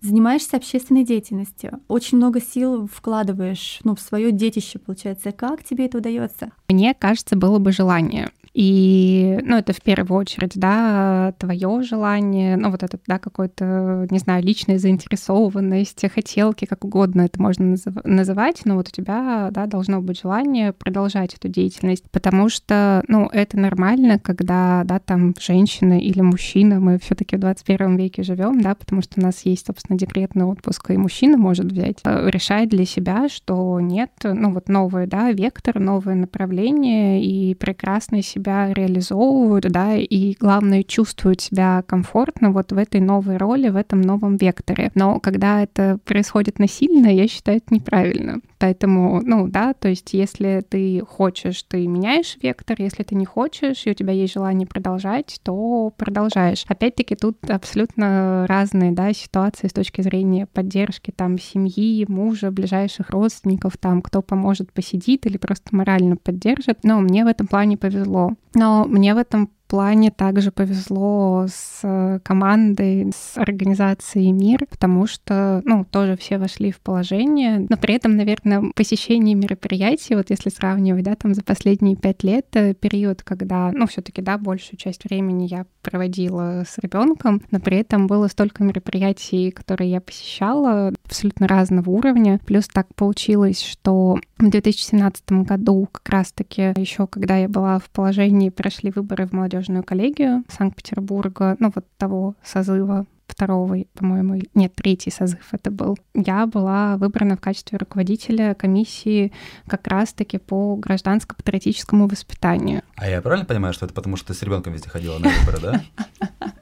занимаешься 0.00 0.56
общественной 0.56 1.04
деятельностью, 1.04 1.80
очень 1.88 2.18
много 2.18 2.40
сил 2.40 2.88
вкладываешь 2.92 3.80
ну, 3.84 3.94
в 3.94 4.00
свое 4.00 4.32
детище, 4.32 4.78
получается. 4.78 5.32
Как 5.32 5.62
тебе 5.62 5.86
это 5.86 5.98
удается? 5.98 6.50
Мне 6.68 6.94
кажется, 6.94 7.36
было 7.36 7.58
бы 7.58 7.70
желание. 7.70 8.30
И, 8.54 9.36
ну, 9.42 9.56
это 9.56 9.72
в 9.72 9.82
первую 9.82 10.20
очередь, 10.20 10.52
да, 10.54 11.34
твое 11.38 11.82
желание, 11.82 12.56
ну, 12.56 12.70
вот 12.70 12.84
это, 12.84 12.98
да, 13.04 13.18
какой-то, 13.18 14.06
не 14.10 14.18
знаю, 14.20 14.44
личная 14.44 14.78
заинтересованность, 14.78 16.04
хотелки, 16.14 16.64
как 16.64 16.84
угодно 16.84 17.22
это 17.22 17.42
можно 17.42 17.74
называть, 18.04 18.60
но 18.64 18.76
вот 18.76 18.88
у 18.88 18.90
тебя, 18.92 19.48
да, 19.50 19.66
должно 19.66 20.00
быть 20.00 20.20
желание 20.20 20.72
продолжать 20.72 21.34
эту 21.34 21.48
деятельность, 21.48 22.08
потому 22.12 22.48
что, 22.48 23.02
ну, 23.08 23.28
это 23.32 23.58
нормально, 23.58 24.20
когда, 24.20 24.82
да, 24.84 25.00
там 25.00 25.34
женщина 25.40 25.98
или 25.98 26.20
мужчина, 26.20 26.78
мы 26.78 27.00
все 27.00 27.16
таки 27.16 27.36
в 27.36 27.40
21 27.40 27.96
веке 27.96 28.22
живем, 28.22 28.60
да, 28.60 28.76
потому 28.76 29.02
что 29.02 29.20
у 29.20 29.24
нас 29.24 29.44
есть, 29.44 29.66
собственно, 29.66 29.98
декретный 29.98 30.44
отпуск, 30.44 30.92
и 30.92 30.96
мужчина 30.96 31.36
может 31.38 31.66
взять, 31.72 31.98
э, 32.04 32.30
решать 32.30 32.68
для 32.68 32.84
себя, 32.84 33.28
что 33.28 33.80
нет, 33.80 34.12
ну, 34.22 34.52
вот 34.52 34.68
новый, 34.68 35.08
да, 35.08 35.32
вектор, 35.32 35.80
новое 35.80 36.14
направление, 36.14 37.20
и 37.20 37.56
прекрасно 37.56 38.22
себя 38.22 38.43
себя 38.44 38.72
реализовывают, 38.72 39.64
да, 39.70 39.94
и 39.96 40.36
главное, 40.38 40.82
чувствуют 40.82 41.40
себя 41.40 41.82
комфортно 41.86 42.50
вот 42.50 42.72
в 42.72 42.78
этой 42.78 43.00
новой 43.00 43.36
роли, 43.36 43.68
в 43.70 43.76
этом 43.76 44.00
новом 44.02 44.36
векторе. 44.36 44.90
Но 44.94 45.18
когда 45.20 45.62
это 45.62 45.98
происходит 46.04 46.58
насильно, 46.58 47.08
я 47.08 47.26
считаю, 47.26 47.58
это 47.58 47.74
неправильно. 47.74 48.40
Поэтому, 48.58 49.20
ну 49.22 49.48
да, 49.48 49.74
то 49.74 49.88
есть 49.88 50.14
если 50.14 50.64
ты 50.68 51.02
хочешь, 51.06 51.62
ты 51.64 51.86
меняешь 51.86 52.36
вектор, 52.42 52.76
если 52.78 53.02
ты 53.02 53.14
не 53.14 53.24
хочешь, 53.24 53.86
и 53.86 53.90
у 53.90 53.94
тебя 53.94 54.12
есть 54.12 54.34
желание 54.34 54.66
продолжать, 54.66 55.40
то 55.42 55.92
продолжаешь. 55.96 56.64
Опять-таки 56.68 57.14
тут 57.14 57.38
абсолютно 57.48 58.46
разные, 58.48 58.92
да, 58.92 59.12
ситуации 59.12 59.68
с 59.68 59.72
точки 59.72 60.02
зрения 60.02 60.46
поддержки 60.46 61.10
там 61.10 61.38
семьи, 61.38 62.04
мужа, 62.08 62.50
ближайших 62.50 63.10
родственников, 63.10 63.76
там 63.78 64.02
кто 64.02 64.22
поможет, 64.22 64.72
посидит 64.72 65.26
или 65.26 65.36
просто 65.36 65.74
морально 65.74 66.16
поддержит. 66.16 66.84
Но 66.84 67.00
мне 67.00 67.24
в 67.24 67.28
этом 67.28 67.46
плане 67.46 67.76
повезло. 67.76 68.33
Но 68.54 68.84
мне 68.84 69.14
в 69.14 69.18
этом 69.18 69.50
плане 69.74 70.12
также 70.12 70.52
повезло 70.52 71.46
с 71.48 71.80
э, 71.82 72.20
командой, 72.22 73.10
с 73.12 73.36
организацией 73.36 74.30
«Мир», 74.30 74.68
потому 74.70 75.08
что, 75.08 75.62
ну, 75.64 75.84
тоже 75.84 76.16
все 76.16 76.38
вошли 76.38 76.70
в 76.70 76.78
положение, 76.78 77.66
но 77.68 77.76
при 77.76 77.96
этом, 77.96 78.16
наверное, 78.16 78.70
посещение 78.76 79.34
мероприятий, 79.34 80.14
вот 80.14 80.30
если 80.30 80.50
сравнивать, 80.50 81.02
да, 81.02 81.16
там 81.16 81.34
за 81.34 81.42
последние 81.42 81.96
пять 81.96 82.22
лет, 82.22 82.46
э, 82.52 82.74
период, 82.74 83.24
когда, 83.24 83.72
ну, 83.72 83.88
все 83.88 84.00
таки 84.00 84.22
да, 84.22 84.38
большую 84.38 84.78
часть 84.78 85.06
времени 85.06 85.48
я 85.50 85.66
проводила 85.82 86.62
с 86.64 86.78
ребенком, 86.78 87.42
но 87.50 87.58
при 87.58 87.78
этом 87.78 88.06
было 88.06 88.28
столько 88.28 88.62
мероприятий, 88.62 89.50
которые 89.50 89.90
я 89.90 90.00
посещала, 90.00 90.92
абсолютно 91.04 91.48
разного 91.48 91.90
уровня. 91.90 92.38
Плюс 92.46 92.68
так 92.68 92.94
получилось, 92.94 93.60
что 93.60 94.20
в 94.38 94.48
2017 94.48 95.32
году 95.42 95.88
как 95.90 96.08
раз-таки 96.08 96.74
еще, 96.76 97.08
когда 97.08 97.36
я 97.38 97.48
была 97.48 97.80
в 97.80 97.90
положении, 97.90 98.50
прошли 98.50 98.92
выборы 98.94 99.26
в 99.26 99.32
молодежь 99.32 99.63
молодежную 99.64 99.84
коллегию 99.84 100.44
Санкт-Петербурга, 100.48 101.56
ну 101.58 101.72
вот 101.74 101.84
того 101.98 102.34
созыва 102.44 103.06
второго, 103.26 103.78
по-моему, 103.94 104.40
нет, 104.54 104.74
третий 104.74 105.10
созыв 105.10 105.48
это 105.52 105.70
был. 105.70 105.98
Я 106.14 106.46
была 106.46 106.96
выбрана 106.96 107.36
в 107.36 107.40
качестве 107.40 107.78
руководителя 107.78 108.54
комиссии 108.54 109.32
как 109.66 109.86
раз-таки 109.88 110.38
по 110.38 110.76
гражданско-патриотическому 110.76 112.08
воспитанию. 112.08 112.82
А 112.96 113.08
я 113.08 113.22
правильно 113.22 113.46
понимаю, 113.46 113.74
что 113.74 113.86
это 113.86 113.94
потому, 113.94 114.16
что 114.16 114.28
ты 114.28 114.34
с 114.34 114.42
ребенком 114.42 114.72
везде 114.72 114.90
ходила 114.90 115.18
на 115.18 115.28
выборы, 115.30 115.58
да? 115.60 115.84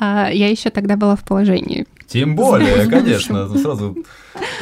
А, 0.00 0.28
я 0.30 0.48
еще 0.48 0.70
тогда 0.70 0.96
была 0.96 1.16
в 1.16 1.24
положении. 1.24 1.86
Тем 2.06 2.36
более, 2.36 2.86
конечно, 2.86 3.48
сразу 3.58 3.96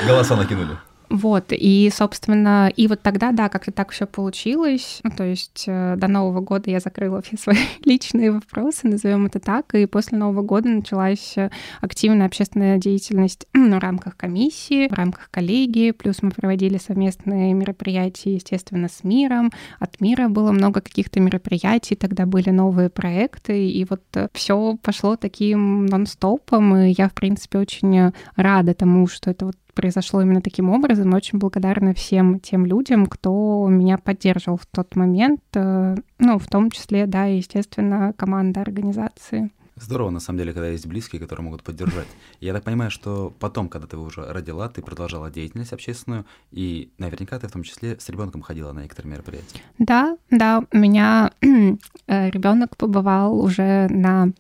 голоса 0.07 0.37
накинули. 0.37 0.79
Вот, 1.08 1.46
и, 1.50 1.90
собственно, 1.94 2.70
и 2.74 2.88
вот 2.88 3.00
тогда, 3.00 3.30
да, 3.30 3.48
как-то 3.48 3.70
так 3.70 3.90
все 3.90 4.06
получилось. 4.06 5.00
Ну, 5.04 5.10
то 5.10 5.24
есть 5.24 5.64
э, 5.66 5.94
до 5.96 6.08
Нового 6.08 6.40
года 6.40 6.70
я 6.70 6.80
закрыла 6.80 7.22
все 7.22 7.36
свои 7.40 7.58
личные 7.84 8.32
вопросы, 8.32 8.88
назовем 8.88 9.26
это 9.26 9.38
так, 9.38 9.74
и 9.74 9.86
после 9.86 10.18
Нового 10.18 10.42
года 10.42 10.68
началась 10.68 11.34
э, 11.36 11.50
активная 11.80 12.26
общественная 12.26 12.78
деятельность 12.78 13.46
в 13.54 13.78
рамках 13.78 14.16
комиссии, 14.16 14.88
в 14.88 14.92
рамках 14.94 15.30
коллегии, 15.30 15.92
плюс 15.92 16.22
мы 16.22 16.30
проводили 16.30 16.78
совместные 16.78 17.52
мероприятия, 17.52 18.34
естественно, 18.34 18.88
с 18.88 19.04
миром. 19.04 19.52
От 19.78 20.00
мира 20.00 20.28
было 20.28 20.50
много 20.50 20.80
каких-то 20.80 21.20
мероприятий, 21.20 21.94
тогда 21.94 22.26
были 22.26 22.50
новые 22.50 22.90
проекты, 22.90 23.68
и 23.68 23.84
вот 23.88 24.02
э, 24.14 24.26
все 24.32 24.76
пошло 24.82 25.16
таким 25.16 25.86
нон-стопом, 25.86 26.76
и 26.76 26.94
я, 26.98 27.08
в 27.08 27.14
принципе, 27.14 27.58
очень 27.58 28.12
рада 28.34 28.74
тому, 28.74 29.06
что 29.06 29.30
это 29.30 29.46
вот 29.46 29.56
произошло 29.76 30.22
именно 30.22 30.40
таким 30.40 30.70
образом. 30.70 31.12
И 31.12 31.14
очень 31.14 31.38
благодарна 31.38 31.94
всем 31.94 32.40
тем 32.40 32.66
людям, 32.66 33.06
кто 33.06 33.68
меня 33.68 33.98
поддерживал 33.98 34.56
в 34.56 34.66
тот 34.66 34.96
момент, 34.96 35.42
э, 35.54 35.94
ну, 36.18 36.38
в 36.40 36.46
том 36.48 36.70
числе, 36.72 37.06
да, 37.06 37.26
естественно, 37.26 38.12
команда 38.16 38.62
организации. 38.62 39.50
Здорово, 39.78 40.08
на 40.08 40.20
самом 40.20 40.38
деле, 40.38 40.54
когда 40.54 40.68
есть 40.68 40.86
близкие, 40.86 41.20
которые 41.20 41.44
могут 41.44 41.62
поддержать. 41.62 42.06
Я 42.40 42.54
так 42.54 42.64
понимаю, 42.64 42.90
что 42.90 43.34
потом, 43.38 43.68
когда 43.68 43.86
ты 43.86 43.98
уже 43.98 44.24
родила, 44.24 44.70
ты 44.70 44.80
продолжала 44.80 45.30
деятельность 45.30 45.74
общественную, 45.74 46.24
и 46.50 46.90
наверняка 46.96 47.38
ты 47.38 47.46
в 47.46 47.52
том 47.52 47.62
числе 47.62 48.00
с 48.00 48.08
ребенком 48.08 48.40
ходила 48.40 48.72
на 48.72 48.80
некоторые 48.80 49.12
мероприятия. 49.12 49.60
Да, 49.78 50.16
да, 50.30 50.64
у 50.72 50.76
меня 50.78 51.30
э, 51.42 52.30
ребенок 52.30 52.74
побывал 52.78 53.38
уже 53.38 53.86
на 53.88 54.32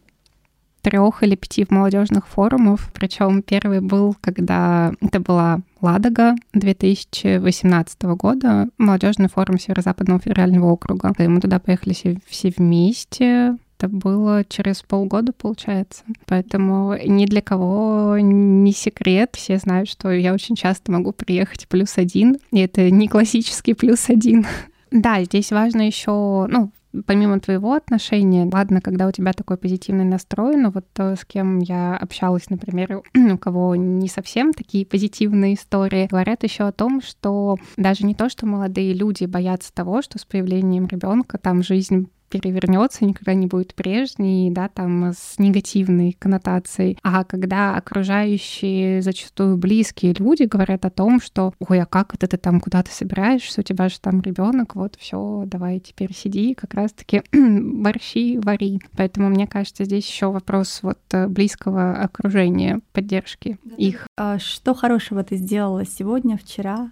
трех 0.86 1.24
или 1.24 1.34
пяти 1.34 1.66
молодежных 1.68 2.28
форумов. 2.28 2.92
Причем 2.94 3.42
первый 3.42 3.80
был, 3.80 4.14
когда 4.20 4.92
это 5.00 5.18
была 5.18 5.58
Ладога 5.80 6.36
2018 6.52 8.02
года, 8.02 8.68
молодежный 8.78 9.28
форум 9.28 9.58
Северо-Западного 9.58 10.20
федерального 10.20 10.66
округа. 10.66 11.12
И 11.18 11.26
мы 11.26 11.40
туда 11.40 11.58
поехали 11.58 11.92
все, 11.92 12.18
все 12.28 12.54
вместе. 12.56 13.56
Это 13.76 13.88
было 13.88 14.44
через 14.44 14.82
полгода, 14.82 15.32
получается. 15.32 16.04
Поэтому 16.24 16.96
ни 17.04 17.26
для 17.26 17.42
кого 17.42 18.18
не 18.20 18.72
секрет. 18.72 19.30
Все 19.34 19.58
знают, 19.58 19.88
что 19.88 20.12
я 20.12 20.32
очень 20.32 20.54
часто 20.54 20.92
могу 20.92 21.10
приехать 21.10 21.66
плюс 21.66 21.98
один. 21.98 22.38
И 22.52 22.60
это 22.60 22.92
не 22.92 23.08
классический 23.08 23.74
плюс 23.74 24.08
один. 24.08 24.46
Да, 24.92 25.22
здесь 25.24 25.50
важно 25.50 25.84
еще, 25.84 26.46
ну, 26.48 26.70
помимо 27.06 27.40
твоего 27.40 27.74
отношения, 27.74 28.48
ладно, 28.52 28.80
когда 28.80 29.06
у 29.06 29.12
тебя 29.12 29.32
такой 29.32 29.56
позитивный 29.56 30.04
настрой, 30.04 30.56
но 30.56 30.70
вот 30.70 30.86
то, 30.92 31.16
с 31.16 31.24
кем 31.24 31.58
я 31.58 31.96
общалась, 31.96 32.48
например, 32.50 33.02
у 33.32 33.38
кого 33.38 33.76
не 33.76 34.08
совсем 34.08 34.52
такие 34.52 34.86
позитивные 34.86 35.54
истории, 35.54 36.08
говорят 36.08 36.42
еще 36.44 36.64
о 36.64 36.72
том, 36.72 37.00
что 37.02 37.56
даже 37.76 38.06
не 38.06 38.14
то, 38.14 38.28
что 38.28 38.46
молодые 38.46 38.94
люди 38.94 39.24
боятся 39.24 39.72
того, 39.72 40.02
что 40.02 40.18
с 40.18 40.24
появлением 40.24 40.86
ребенка 40.86 41.38
там 41.38 41.62
жизнь 41.62 42.08
перевернется, 42.28 43.04
никогда 43.04 43.34
не 43.34 43.46
будет 43.46 43.74
прежней, 43.74 44.50
да, 44.50 44.68
там 44.68 45.12
с 45.12 45.38
негативной 45.38 46.16
коннотацией. 46.18 46.98
А 47.02 47.24
когда 47.24 47.76
окружающие, 47.76 49.02
зачастую 49.02 49.56
близкие 49.56 50.14
люди 50.14 50.44
говорят 50.44 50.84
о 50.84 50.90
том, 50.90 51.20
что 51.20 51.52
ой, 51.68 51.80
а 51.80 51.86
как 51.86 52.14
это 52.14 52.26
ты 52.26 52.36
там 52.36 52.60
куда-то 52.60 52.90
собираешься, 52.90 53.60
у 53.60 53.64
тебя 53.64 53.88
же 53.88 54.00
там 54.00 54.20
ребенок, 54.20 54.74
вот 54.74 54.96
все, 54.96 55.44
давай 55.46 55.80
теперь 55.80 56.14
сиди, 56.14 56.54
как 56.54 56.74
раз-таки 56.74 57.22
борщи 57.32 58.38
вари. 58.38 58.80
Поэтому 58.96 59.28
мне 59.28 59.46
кажется, 59.46 59.84
здесь 59.84 60.08
еще 60.08 60.30
вопрос 60.30 60.80
вот 60.82 60.98
э, 61.12 61.28
близкого 61.28 61.92
окружения, 61.96 62.80
поддержки 62.92 63.58
да. 63.64 63.76
их. 63.76 64.06
А 64.16 64.38
что 64.38 64.74
хорошего 64.74 65.22
ты 65.22 65.36
сделала 65.36 65.84
сегодня, 65.84 66.36
вчера, 66.36 66.90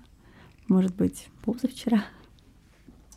может 0.68 0.94
быть, 0.94 1.28
позавчера? 1.44 2.04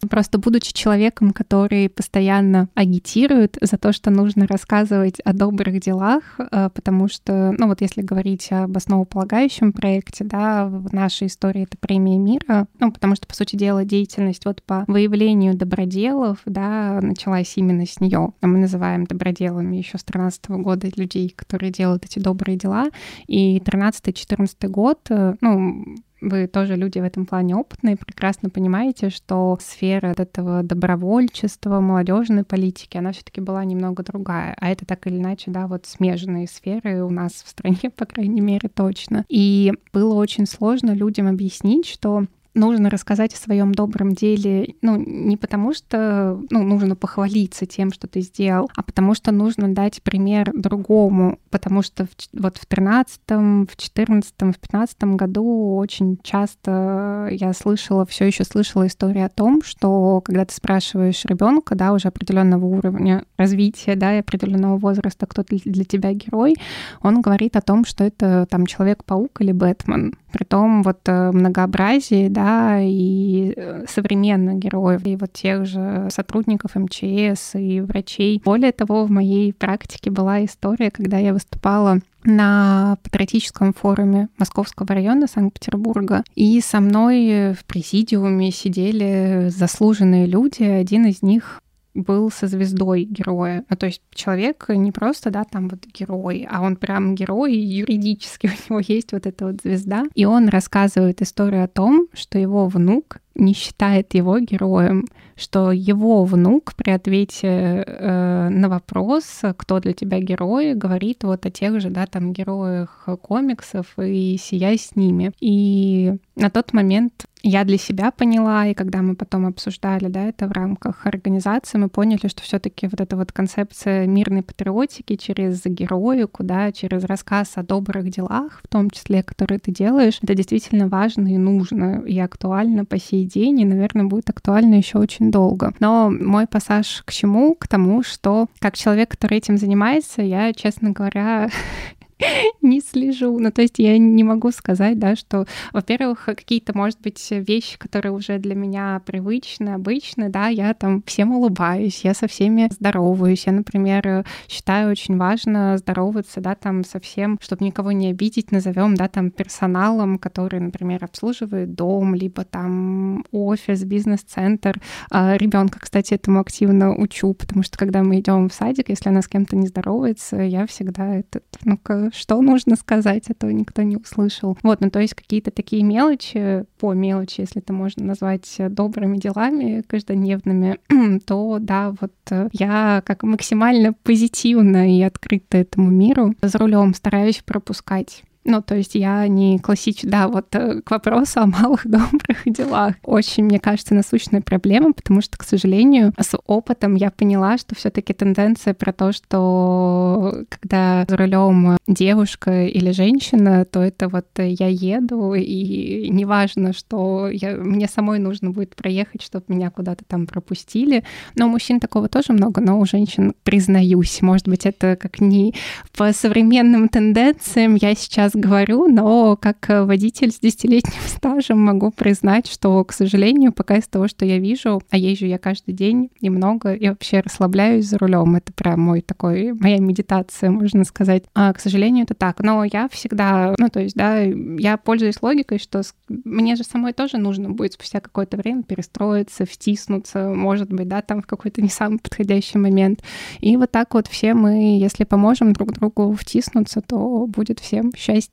Просто 0.09 0.37
будучи 0.37 0.73
человеком, 0.73 1.31
который 1.31 1.89
постоянно 1.89 2.69
агитирует 2.75 3.57
за 3.61 3.77
то, 3.77 3.91
что 3.91 4.09
нужно 4.09 4.47
рассказывать 4.47 5.19
о 5.21 5.33
добрых 5.33 5.79
делах, 5.79 6.23
э, 6.39 6.69
потому 6.73 7.07
что, 7.07 7.53
ну 7.57 7.67
вот 7.67 7.81
если 7.81 8.01
говорить 8.01 8.51
об 8.51 8.75
основополагающем 8.77 9.73
проекте, 9.73 10.23
да, 10.23 10.65
в 10.67 10.93
нашей 10.93 11.27
истории 11.27 11.63
это 11.63 11.77
премия 11.77 12.17
мира, 12.17 12.67
ну 12.79 12.91
потому 12.91 13.15
что, 13.15 13.27
по 13.27 13.35
сути 13.35 13.55
дела, 13.55 13.85
деятельность 13.85 14.45
вот 14.45 14.61
по 14.63 14.85
выявлению 14.87 15.55
доброделов, 15.55 16.39
да, 16.45 16.99
началась 17.01 17.53
именно 17.57 17.85
с 17.85 17.99
нее. 17.99 18.33
Мы 18.41 18.59
называем 18.59 19.05
доброделами 19.05 19.77
еще 19.77 19.97
с 19.97 20.03
13 20.03 20.49
года 20.49 20.87
людей, 20.95 21.33
которые 21.35 21.71
делают 21.71 22.05
эти 22.05 22.19
добрые 22.19 22.57
дела. 22.57 22.89
И 23.27 23.59
13-14 23.59 24.67
год, 24.67 24.99
э, 25.09 25.35
ну, 25.41 25.83
вы 26.21 26.47
тоже 26.47 26.75
люди 26.75 26.99
в 26.99 27.03
этом 27.03 27.25
плане 27.25 27.55
опытные, 27.55 27.95
прекрасно 27.97 28.49
понимаете, 28.49 29.09
что 29.09 29.57
сфера 29.61 30.13
этого 30.17 30.63
добровольчества, 30.63 31.79
молодежной 31.79 32.43
политики, 32.43 32.97
она 32.97 33.11
все-таки 33.11 33.41
была 33.41 33.63
немного 33.63 34.03
другая. 34.03 34.55
А 34.59 34.69
это 34.69 34.85
так 34.85 35.07
или 35.07 35.17
иначе, 35.17 35.51
да, 35.51 35.67
вот 35.67 35.85
смежные 35.85 36.47
сферы 36.47 37.03
у 37.03 37.09
нас 37.09 37.33
в 37.33 37.49
стране, 37.49 37.89
по 37.95 38.05
крайней 38.05 38.41
мере, 38.41 38.69
точно. 38.69 39.25
И 39.29 39.73
было 39.93 40.15
очень 40.15 40.45
сложно 40.45 40.91
людям 40.91 41.27
объяснить, 41.27 41.87
что 41.87 42.25
нужно 42.57 42.89
рассказать 42.89 43.33
о 43.33 43.37
своем 43.37 43.73
добром 43.73 44.13
деле, 44.13 44.75
ну, 44.81 44.97
не 44.97 45.37
потому 45.37 45.73
что, 45.73 46.39
ну, 46.49 46.63
нужно 46.63 46.95
похвалиться 46.95 47.65
тем, 47.65 47.93
что 47.93 48.07
ты 48.07 48.21
сделал, 48.21 48.69
а 48.75 48.83
потому 48.83 49.13
что 49.13 49.31
нужно 49.31 49.73
дать 49.73 50.01
пример 50.01 50.51
другому, 50.53 51.39
потому 51.49 51.81
что 51.81 52.05
в, 52.05 52.09
вот 52.33 52.57
в 52.57 52.65
13 52.65 53.21
в 53.29 53.69
14 53.77 54.33
в 54.39 54.59
15 54.59 55.03
году 55.03 55.75
очень 55.75 56.19
часто 56.23 57.29
я 57.31 57.53
слышала, 57.53 58.05
все 58.05 58.25
еще 58.25 58.43
слышала 58.43 58.87
историю 58.87 59.25
о 59.25 59.29
том, 59.29 59.61
что 59.63 60.21
когда 60.21 60.45
ты 60.45 60.53
спрашиваешь 60.53 61.25
ребенка, 61.25 61.75
да, 61.75 61.93
уже 61.93 62.07
определенного 62.07 62.65
уровня 62.65 63.23
развития, 63.37 63.95
да, 63.95 64.15
и 64.15 64.19
определенного 64.19 64.77
возраста, 64.77 65.25
кто 65.25 65.43
для 65.47 65.85
тебя 65.85 66.13
герой, 66.13 66.55
он 67.01 67.21
говорит 67.21 67.55
о 67.55 67.61
том, 67.61 67.85
что 67.85 68.03
это 68.03 68.47
там 68.49 68.65
Человек-паук 68.65 69.41
или 69.41 69.51
Бэтмен. 69.51 70.13
Притом 70.31 70.83
вот 70.83 70.99
э, 71.05 71.31
многообразие, 71.31 72.29
да, 72.29 72.79
и 72.81 73.53
э, 73.55 73.85
современных 73.87 74.57
героев, 74.57 75.05
и 75.05 75.15
вот 75.15 75.33
тех 75.33 75.65
же 75.65 76.07
сотрудников 76.11 76.75
МЧС 76.75 77.55
и 77.55 77.81
врачей. 77.81 78.41
Более 78.43 78.71
того, 78.71 79.05
в 79.05 79.11
моей 79.11 79.53
практике 79.53 80.11
была 80.11 80.43
история, 80.43 80.91
когда 80.91 81.17
я 81.17 81.33
выступала 81.33 81.99
на 82.23 82.97
патриотическом 83.03 83.73
форуме 83.73 84.27
Московского 84.37 84.87
района 84.89 85.27
Санкт-Петербурга. 85.27 86.23
И 86.35 86.59
со 86.61 86.81
мной 86.81 87.53
в 87.53 87.63
президиуме 87.65 88.51
сидели 88.51 89.47
заслуженные 89.49 90.25
люди. 90.25 90.63
Один 90.63 91.05
из 91.05 91.21
них 91.21 91.61
был 91.97 92.31
со 92.31 92.47
звездой 92.47 93.03
героя. 93.03 93.65
Ну, 93.69 93.75
то 93.75 93.87
есть 93.87 94.01
человек 94.13 94.65
не 94.69 94.91
просто, 94.91 95.31
да, 95.31 95.43
там 95.43 95.67
вот 95.67 95.85
герой, 95.87 96.47
а 96.49 96.61
он 96.61 96.75
прям 96.75 97.15
герой, 97.15 97.55
юридически 97.55 98.47
у 98.69 98.73
него 98.73 98.81
есть 98.87 99.11
вот 99.11 99.25
эта 99.25 99.47
вот 99.47 99.61
звезда. 99.61 100.05
И 100.13 100.25
он 100.25 100.49
рассказывает 100.49 101.21
историю 101.21 101.63
о 101.63 101.67
том, 101.67 102.07
что 102.13 102.37
его 102.37 102.67
внук 102.67 103.17
не 103.35 103.53
считает 103.53 104.13
его 104.15 104.39
героем, 104.39 105.05
что 105.35 105.71
его 105.71 106.23
внук 106.25 106.73
при 106.75 106.89
ответе 106.89 107.47
э, 107.85 108.49
на 108.49 108.67
вопрос, 108.67 109.41
кто 109.57 109.79
для 109.79 109.93
тебя 109.93 110.19
герой, 110.19 110.73
говорит 110.73 111.23
вот 111.23 111.45
о 111.45 111.51
тех 111.51 111.79
же, 111.79 111.89
да, 111.89 112.07
там, 112.07 112.33
героях 112.33 113.07
комиксов 113.21 113.87
и 113.99 114.37
сияй 114.39 114.79
с 114.79 114.95
ними. 114.95 115.31
И 115.39 116.15
на 116.35 116.49
тот 116.49 116.73
момент 116.73 117.26
я 117.47 117.63
для 117.63 117.77
себя 117.77 118.11
поняла, 118.11 118.67
и 118.67 118.73
когда 118.73 119.01
мы 119.01 119.15
потом 119.15 119.45
обсуждали, 119.45 120.07
да, 120.07 120.25
это 120.25 120.47
в 120.47 120.51
рамках 120.51 121.05
организации, 121.05 121.77
мы 121.77 121.89
поняли, 121.89 122.27
что 122.27 122.41
все 122.43 122.59
таки 122.59 122.87
вот 122.87 122.99
эта 122.99 123.15
вот 123.15 123.31
концепция 123.31 124.05
мирной 124.05 124.43
патриотики 124.43 125.15
через 125.15 125.63
героику, 125.65 126.43
да, 126.43 126.71
через 126.71 127.05
рассказ 127.05 127.53
о 127.55 127.63
добрых 127.63 128.09
делах, 128.09 128.61
в 128.63 128.67
том 128.67 128.89
числе, 128.89 129.23
которые 129.23 129.59
ты 129.59 129.71
делаешь, 129.71 130.19
это 130.21 130.35
действительно 130.35 130.89
важно 130.89 131.27
и 131.33 131.37
нужно, 131.37 132.03
и 132.05 132.19
актуально 132.19 132.83
по 132.83 132.99
сей 132.99 133.25
день, 133.25 133.61
и, 133.61 133.65
наверное, 133.65 134.05
будет 134.05 134.29
актуально 134.29 134.75
еще 134.75 134.97
очень 134.97 135.31
долго. 135.31 135.73
Но 135.79 136.09
мой 136.09 136.47
пассаж 136.47 137.03
к 137.05 137.11
чему? 137.11 137.55
К 137.55 137.67
тому, 137.67 138.03
что 138.03 138.47
как 138.59 138.75
человек, 138.75 139.11
который 139.11 139.37
этим 139.37 139.57
занимается, 139.57 140.21
я, 140.21 140.51
честно 140.53 140.91
говоря, 140.91 141.49
не 142.61 142.81
слежу. 142.81 143.37
Ну, 143.39 143.51
то 143.51 143.61
есть 143.61 143.79
я 143.79 143.97
не 143.97 144.23
могу 144.23 144.51
сказать, 144.51 144.99
да, 144.99 145.15
что, 145.15 145.45
во-первых, 145.73 146.25
какие-то, 146.25 146.75
может 146.75 146.99
быть, 147.01 147.25
вещи, 147.31 147.77
которые 147.77 148.11
уже 148.11 148.39
для 148.39 148.55
меня 148.55 149.01
привычны, 149.05 149.69
обычны, 149.69 150.29
да, 150.29 150.47
я 150.47 150.73
там 150.73 151.03
всем 151.05 151.35
улыбаюсь, 151.35 152.03
я 152.03 152.13
со 152.13 152.27
всеми 152.27 152.69
здороваюсь. 152.71 153.45
Я, 153.45 153.53
например, 153.53 154.25
считаю 154.47 154.91
очень 154.91 155.17
важно 155.17 155.77
здороваться, 155.77 156.41
да, 156.41 156.55
там 156.55 156.83
со 156.83 156.99
всем, 156.99 157.37
чтобы 157.41 157.65
никого 157.65 157.91
не 157.91 158.09
обидеть, 158.09 158.51
назовем, 158.51 158.95
да, 158.95 159.07
там 159.07 159.31
персоналом, 159.31 160.17
который, 160.17 160.59
например, 160.59 161.03
обслуживает 161.03 161.75
дом, 161.75 162.15
либо 162.15 162.43
там 162.43 163.25
офис, 163.31 163.83
бизнес-центр. 163.83 164.81
А 165.11 165.37
ребенка, 165.37 165.79
кстати, 165.79 166.13
этому 166.13 166.39
активно 166.39 166.95
учу, 166.95 167.33
потому 167.33 167.63
что 167.63 167.77
когда 167.77 168.03
мы 168.03 168.19
идем 168.19 168.49
в 168.49 168.53
садик, 168.53 168.89
если 168.89 169.09
она 169.09 169.21
с 169.21 169.27
кем-то 169.27 169.55
не 169.55 169.67
здоровается, 169.67 170.37
я 170.37 170.65
всегда 170.65 171.15
этот, 171.15 171.43
ну-ка, 171.63 172.06
что 172.13 172.41
нужно 172.41 172.75
сказать, 172.75 173.29
этого 173.29 173.49
никто 173.49 173.81
не 173.81 173.97
услышал. 173.97 174.57
Вот, 174.63 174.81
ну 174.81 174.89
то 174.89 174.99
есть 174.99 175.13
какие-то 175.13 175.51
такие 175.51 175.83
мелочи, 175.83 176.65
по 176.79 176.93
мелочи, 176.93 177.41
если 177.41 177.61
это 177.61 177.73
можно 177.73 178.05
назвать 178.05 178.55
добрыми 178.57 179.17
делами 179.17 179.83
каждодневными, 179.87 180.79
то 181.25 181.57
да, 181.59 181.93
вот 181.99 182.13
э, 182.31 182.49
я 182.53 183.01
как 183.05 183.23
максимально 183.23 183.93
позитивно 183.93 184.95
и 184.95 185.01
открыто 185.01 185.57
этому 185.57 185.89
миру 185.89 186.35
за 186.41 186.57
рулем 186.57 186.93
стараюсь 186.93 187.41
пропускать 187.45 188.23
ну, 188.47 188.61
то 188.61 188.75
есть 188.75 188.95
я 188.95 189.27
не 189.27 189.59
классич... 189.59 190.01
Да, 190.03 190.29
вот 190.29 190.55
э, 190.55 190.81
к 190.81 190.89
вопросу 190.89 191.41
о 191.41 191.45
малых 191.45 191.81
добрых 191.85 192.43
делах. 192.45 192.95
Очень, 193.03 193.43
мне 193.43 193.59
кажется, 193.59 193.93
насущная 193.93 194.41
проблема, 194.41 194.93
потому 194.93 195.21
что, 195.21 195.37
к 195.37 195.43
сожалению, 195.43 196.13
с 196.17 196.37
опытом 196.47 196.95
я 196.95 197.11
поняла, 197.11 197.57
что 197.57 197.75
все 197.75 197.89
таки 197.89 198.13
тенденция 198.13 198.73
про 198.73 198.93
то, 198.93 199.11
что 199.11 200.45
когда 200.49 201.05
за 201.07 201.17
рулем 201.17 201.77
девушка 201.87 202.65
или 202.65 202.91
женщина, 202.91 203.65
то 203.65 203.81
это 203.81 204.07
вот 204.07 204.27
я 204.37 204.67
еду, 204.67 205.33
и 205.33 206.09
неважно, 206.09 206.71
что 206.71 207.27
я... 207.29 207.55
мне 207.57 207.87
самой 207.87 208.19
нужно 208.19 208.51
будет 208.51 208.75
проехать, 208.75 209.21
чтобы 209.21 209.45
меня 209.49 209.69
куда-то 209.71 210.05
там 210.05 210.25
пропустили. 210.25 211.03
Но 211.35 211.47
у 211.47 211.49
мужчин 211.49 211.81
такого 211.81 212.07
тоже 212.07 212.31
много, 212.31 212.61
но 212.61 212.79
у 212.79 212.85
женщин, 212.85 213.33
признаюсь, 213.43 214.21
может 214.21 214.47
быть, 214.47 214.65
это 214.65 214.95
как 214.95 215.19
не 215.19 215.53
по 215.97 216.13
современным 216.13 216.87
тенденциям 216.87 217.75
я 217.75 217.93
сейчас 217.93 218.36
говорю, 218.37 218.87
но 218.87 219.35
как 219.35 219.65
водитель 219.69 220.31
с 220.31 220.39
десятилетним 220.39 221.01
стажем 221.07 221.59
могу 221.63 221.91
признать, 221.91 222.47
что, 222.47 222.83
к 222.83 222.93
сожалению, 222.93 223.51
пока 223.51 223.77
из 223.77 223.87
того, 223.87 224.07
что 224.07 224.25
я 224.25 224.37
вижу, 224.37 224.81
а 224.89 224.97
езжу 224.97 225.25
я 225.25 225.37
каждый 225.37 225.73
день 225.73 226.09
и 226.19 226.29
много, 226.29 226.73
и 226.73 226.87
вообще 226.87 227.19
расслабляюсь 227.19 227.85
за 227.85 227.97
рулем. 227.97 228.35
Это 228.35 228.53
прям 228.53 228.81
мой 228.81 229.01
такой, 229.01 229.53
моя 229.53 229.79
медитация, 229.79 230.51
можно 230.51 230.83
сказать. 230.83 231.23
А, 231.33 231.51
к 231.53 231.59
сожалению, 231.59 232.03
это 232.03 232.13
так. 232.13 232.41
Но 232.41 232.63
я 232.63 232.87
всегда, 232.89 233.55
ну, 233.57 233.69
то 233.69 233.79
есть, 233.79 233.95
да, 233.95 234.19
я 234.21 234.77
пользуюсь 234.77 235.21
логикой, 235.21 235.59
что 235.59 235.81
мне 236.07 236.55
же 236.55 236.63
самой 236.63 236.93
тоже 236.93 237.17
нужно 237.17 237.49
будет 237.49 237.73
спустя 237.73 237.99
какое-то 237.99 238.37
время 238.37 238.63
перестроиться, 238.63 239.45
втиснуться, 239.45 240.29
может 240.29 240.71
быть, 240.71 240.87
да, 240.87 241.01
там 241.01 241.21
в 241.21 241.27
какой-то 241.27 241.61
не 241.61 241.69
самый 241.69 241.99
подходящий 241.99 242.57
момент. 242.57 243.03
И 243.39 243.57
вот 243.57 243.71
так 243.71 243.93
вот 243.93 244.07
все 244.07 244.33
мы, 244.33 244.77
если 244.79 245.03
поможем 245.03 245.53
друг 245.53 245.73
другу 245.73 246.13
втиснуться, 246.13 246.81
то 246.81 247.25
будет 247.27 247.59
всем 247.59 247.91
счастье. 247.95 248.26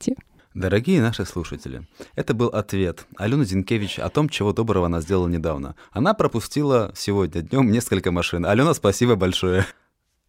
Дорогие 0.55 1.03
наши 1.03 1.25
слушатели, 1.25 1.87
это 2.15 2.33
был 2.33 2.47
ответ 2.47 3.07
Алены 3.17 3.45
Зинкевич 3.45 3.99
о 3.99 4.09
том, 4.09 4.29
чего 4.29 4.53
доброго 4.53 4.87
она 4.87 5.01
сделала 5.01 5.27
недавно. 5.27 5.75
Она 5.91 6.15
пропустила 6.15 6.93
сегодня 6.95 7.43
днем 7.43 7.73
несколько 7.73 8.13
машин. 8.13 8.47
Алена, 8.47 8.73
спасибо 8.73 9.17
большое. 9.17 9.67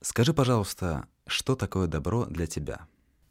Скажи, 0.01 0.33
пожалуйста, 0.33 1.05
что 1.27 1.55
такое 1.55 1.87
добро 1.87 2.25
для 2.25 2.47
тебя? 2.47 2.87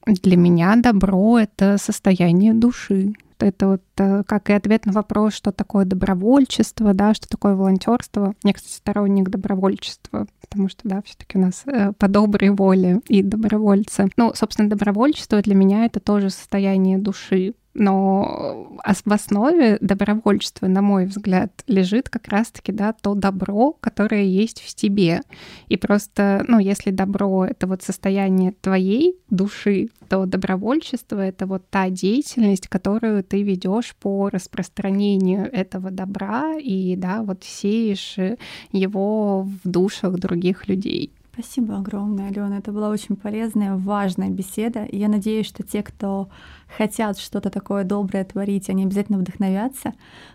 Для 0.07 0.37
меня 0.37 0.77
добро— 0.77 1.39
это 1.41 1.79
состояние 1.79 2.55
души. 2.55 3.15
Это 3.45 3.69
вот 3.69 3.83
э, 3.99 4.23
как 4.25 4.49
и 4.49 4.55
ответ 4.55 4.87
на 4.87 4.93
вопрос, 4.93 5.35
что 5.35 5.53
такое 5.53 5.85
добровольчество, 5.85 6.95
да, 6.95 7.13
что 7.13 7.29
такое 7.29 7.55
волонтерство. 7.55 8.35
Я, 8.43 8.55
кстати, 8.55 8.73
сторонник 8.73 9.29
добровольчества, 9.29 10.27
потому 10.41 10.71
что, 10.71 10.89
да, 10.89 11.03
все-таки 11.05 11.37
у 11.37 11.43
нас 11.43 11.63
э, 11.67 11.93
по 11.93 12.09
доброй 12.09 12.51
воле 12.51 13.01
и 13.07 13.23
добровольцы. 13.23 14.09
Ну, 14.17 14.33
собственно, 14.35 14.71
добровольчество 14.71 15.43
для 15.43 15.55
меня 15.55 15.85
это 15.85 16.01
тоже 16.01 16.31
состояние 16.31 16.97
души, 16.97 17.53
но 17.75 18.79
в 19.05 19.13
основе 19.13 19.79
добровольчества, 19.81 20.67
на 20.67 20.81
мой 20.83 21.07
взгляд, 21.07 21.65
лежит 21.67 22.09
как 22.09 22.29
раз-таки 22.29 22.73
да, 22.73 22.93
то 22.93 23.15
добро, 23.15 23.73
которое 23.81 24.25
есть 24.25 24.63
в 24.63 24.75
тебе. 24.75 25.21
И 25.69 25.77
просто, 25.77 26.45
ну, 26.49 26.59
если 26.59 26.91
добро— 26.91 27.45
это 27.47 27.67
вот 27.67 27.83
состояние 27.83 28.53
твоей 28.61 29.19
души, 29.31 29.89
то 30.09 30.27
добровольчество— 30.27 31.19
это 31.21 31.47
вот 31.47 31.69
та 31.69 31.91
деятельность, 31.91 32.69
которую 32.69 33.25
ты 33.25 33.43
ведешь 33.43 33.95
по 34.01 34.29
распространению 34.29 35.53
этого 35.53 35.91
добра 35.91 36.57
и, 36.57 36.95
да, 36.97 37.23
вот 37.23 37.45
сеешь 37.45 38.17
его 38.73 39.43
в 39.43 39.69
душах 39.69 40.15
других 40.19 40.69
людей. 40.69 41.11
Спасибо 41.35 41.79
огромное, 41.79 42.29
Алена. 42.29 42.59
Это 42.59 42.71
была 42.71 42.91
очень 42.91 43.17
полезная, 43.17 43.75
важная 43.75 44.31
беседа. 44.31 44.85
И 44.85 44.99
я 44.99 45.09
надеюсь, 45.09 45.47
что 45.47 45.65
те, 45.65 45.83
кто 45.83 46.29
хотят 46.79 47.19
что-то 47.19 47.51
такое 47.51 47.83
доброе 47.83 48.25
творить, 48.25 48.71
они 48.71 48.85
обязательно 48.85 49.19
вдохновятся. 49.19 49.95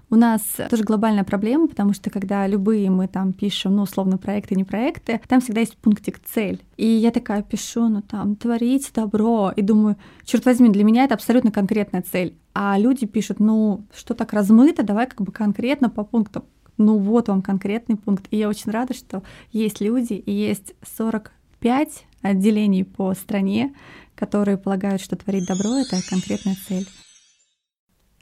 У 0.10 0.18
нас 0.18 0.42
тоже 0.70 0.84
глобальная 0.84 1.24
проблема, 1.24 1.70
потому 1.70 1.94
что 1.94 2.10
когда 2.10 2.46
любые 2.48 2.90
мы 2.90 3.08
там 3.08 3.32
пишем, 3.32 3.78
ну, 3.78 3.84
условно, 3.84 4.18
проекты, 4.18 4.56
не 4.56 4.66
проекты, 4.66 5.22
там 5.30 5.40
всегда 5.40 5.62
есть 5.62 5.78
пунктик 5.78 6.20
цель. 6.20 6.62
И 6.76 6.86
я 6.86 7.12
такая 7.12 7.44
пишу, 7.44 7.88
ну, 7.88 8.02
там, 8.02 8.36
творить 8.36 8.92
добро. 8.94 9.54
И 9.56 9.62
думаю, 9.62 9.96
черт 10.26 10.44
возьми, 10.44 10.68
для 10.68 10.84
меня 10.84 11.06
это 11.06 11.14
абсолютно 11.14 11.50
конкретная 11.50 12.02
цель. 12.02 12.36
А 12.54 12.78
люди 12.78 13.06
пишут, 13.06 13.40
ну, 13.40 13.86
что 13.96 14.14
так 14.16 14.34
размыто, 14.34 14.84
давай 14.84 15.08
как 15.08 15.22
бы 15.22 15.32
конкретно 15.32 15.90
по 15.90 16.04
пунктам 16.04 16.44
ну 16.80 16.98
вот 16.98 17.28
вам 17.28 17.44
конкретный 17.44 17.98
пункт. 17.98 18.26
И 18.32 18.38
я 18.38 18.50
очень 18.50 18.72
рада, 18.72 18.96
что 18.96 19.22
есть 19.52 19.82
люди 19.82 20.14
и 20.14 20.32
есть 20.32 20.74
45 20.98 22.06
отделений 22.22 22.84
по 22.84 23.14
стране, 23.14 23.76
которые 24.16 24.58
полагают, 24.58 25.02
что 25.02 25.16
творить 25.16 25.46
добро— 25.46 25.78
это 25.78 26.02
конкретная 26.10 26.56
цель. 26.68 26.88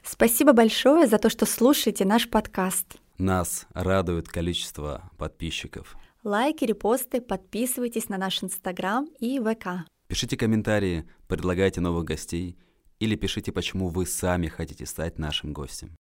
Спасибо 0.04 0.52
большое 0.52 1.06
за 1.06 1.18
то, 1.18 1.30
что 1.30 1.46
слушаете 1.46 2.04
наш 2.04 2.28
подкаст. 2.28 2.96
Нас 3.18 3.66
радует 3.74 4.28
количество 4.28 5.10
подписчиков. 5.18 5.96
Лайки, 6.24 6.64
репосты, 6.64 7.20
подписывайтесь 7.20 8.08
на 8.08 8.18
наш 8.18 8.42
Инстаграм 8.42 9.08
и 9.18 9.40
ВК. 9.40 9.88
Пишите 10.08 10.36
комментарии, 10.36 11.04
предлагайте 11.26 11.80
новых 11.80 12.04
гостей 12.04 12.56
или 12.98 13.14
пишите, 13.14 13.52
почему 13.52 13.88
вы 13.88 14.06
сами 14.06 14.48
хотите 14.48 14.86
стать 14.86 15.18
нашим 15.18 15.52
гостем. 15.52 15.94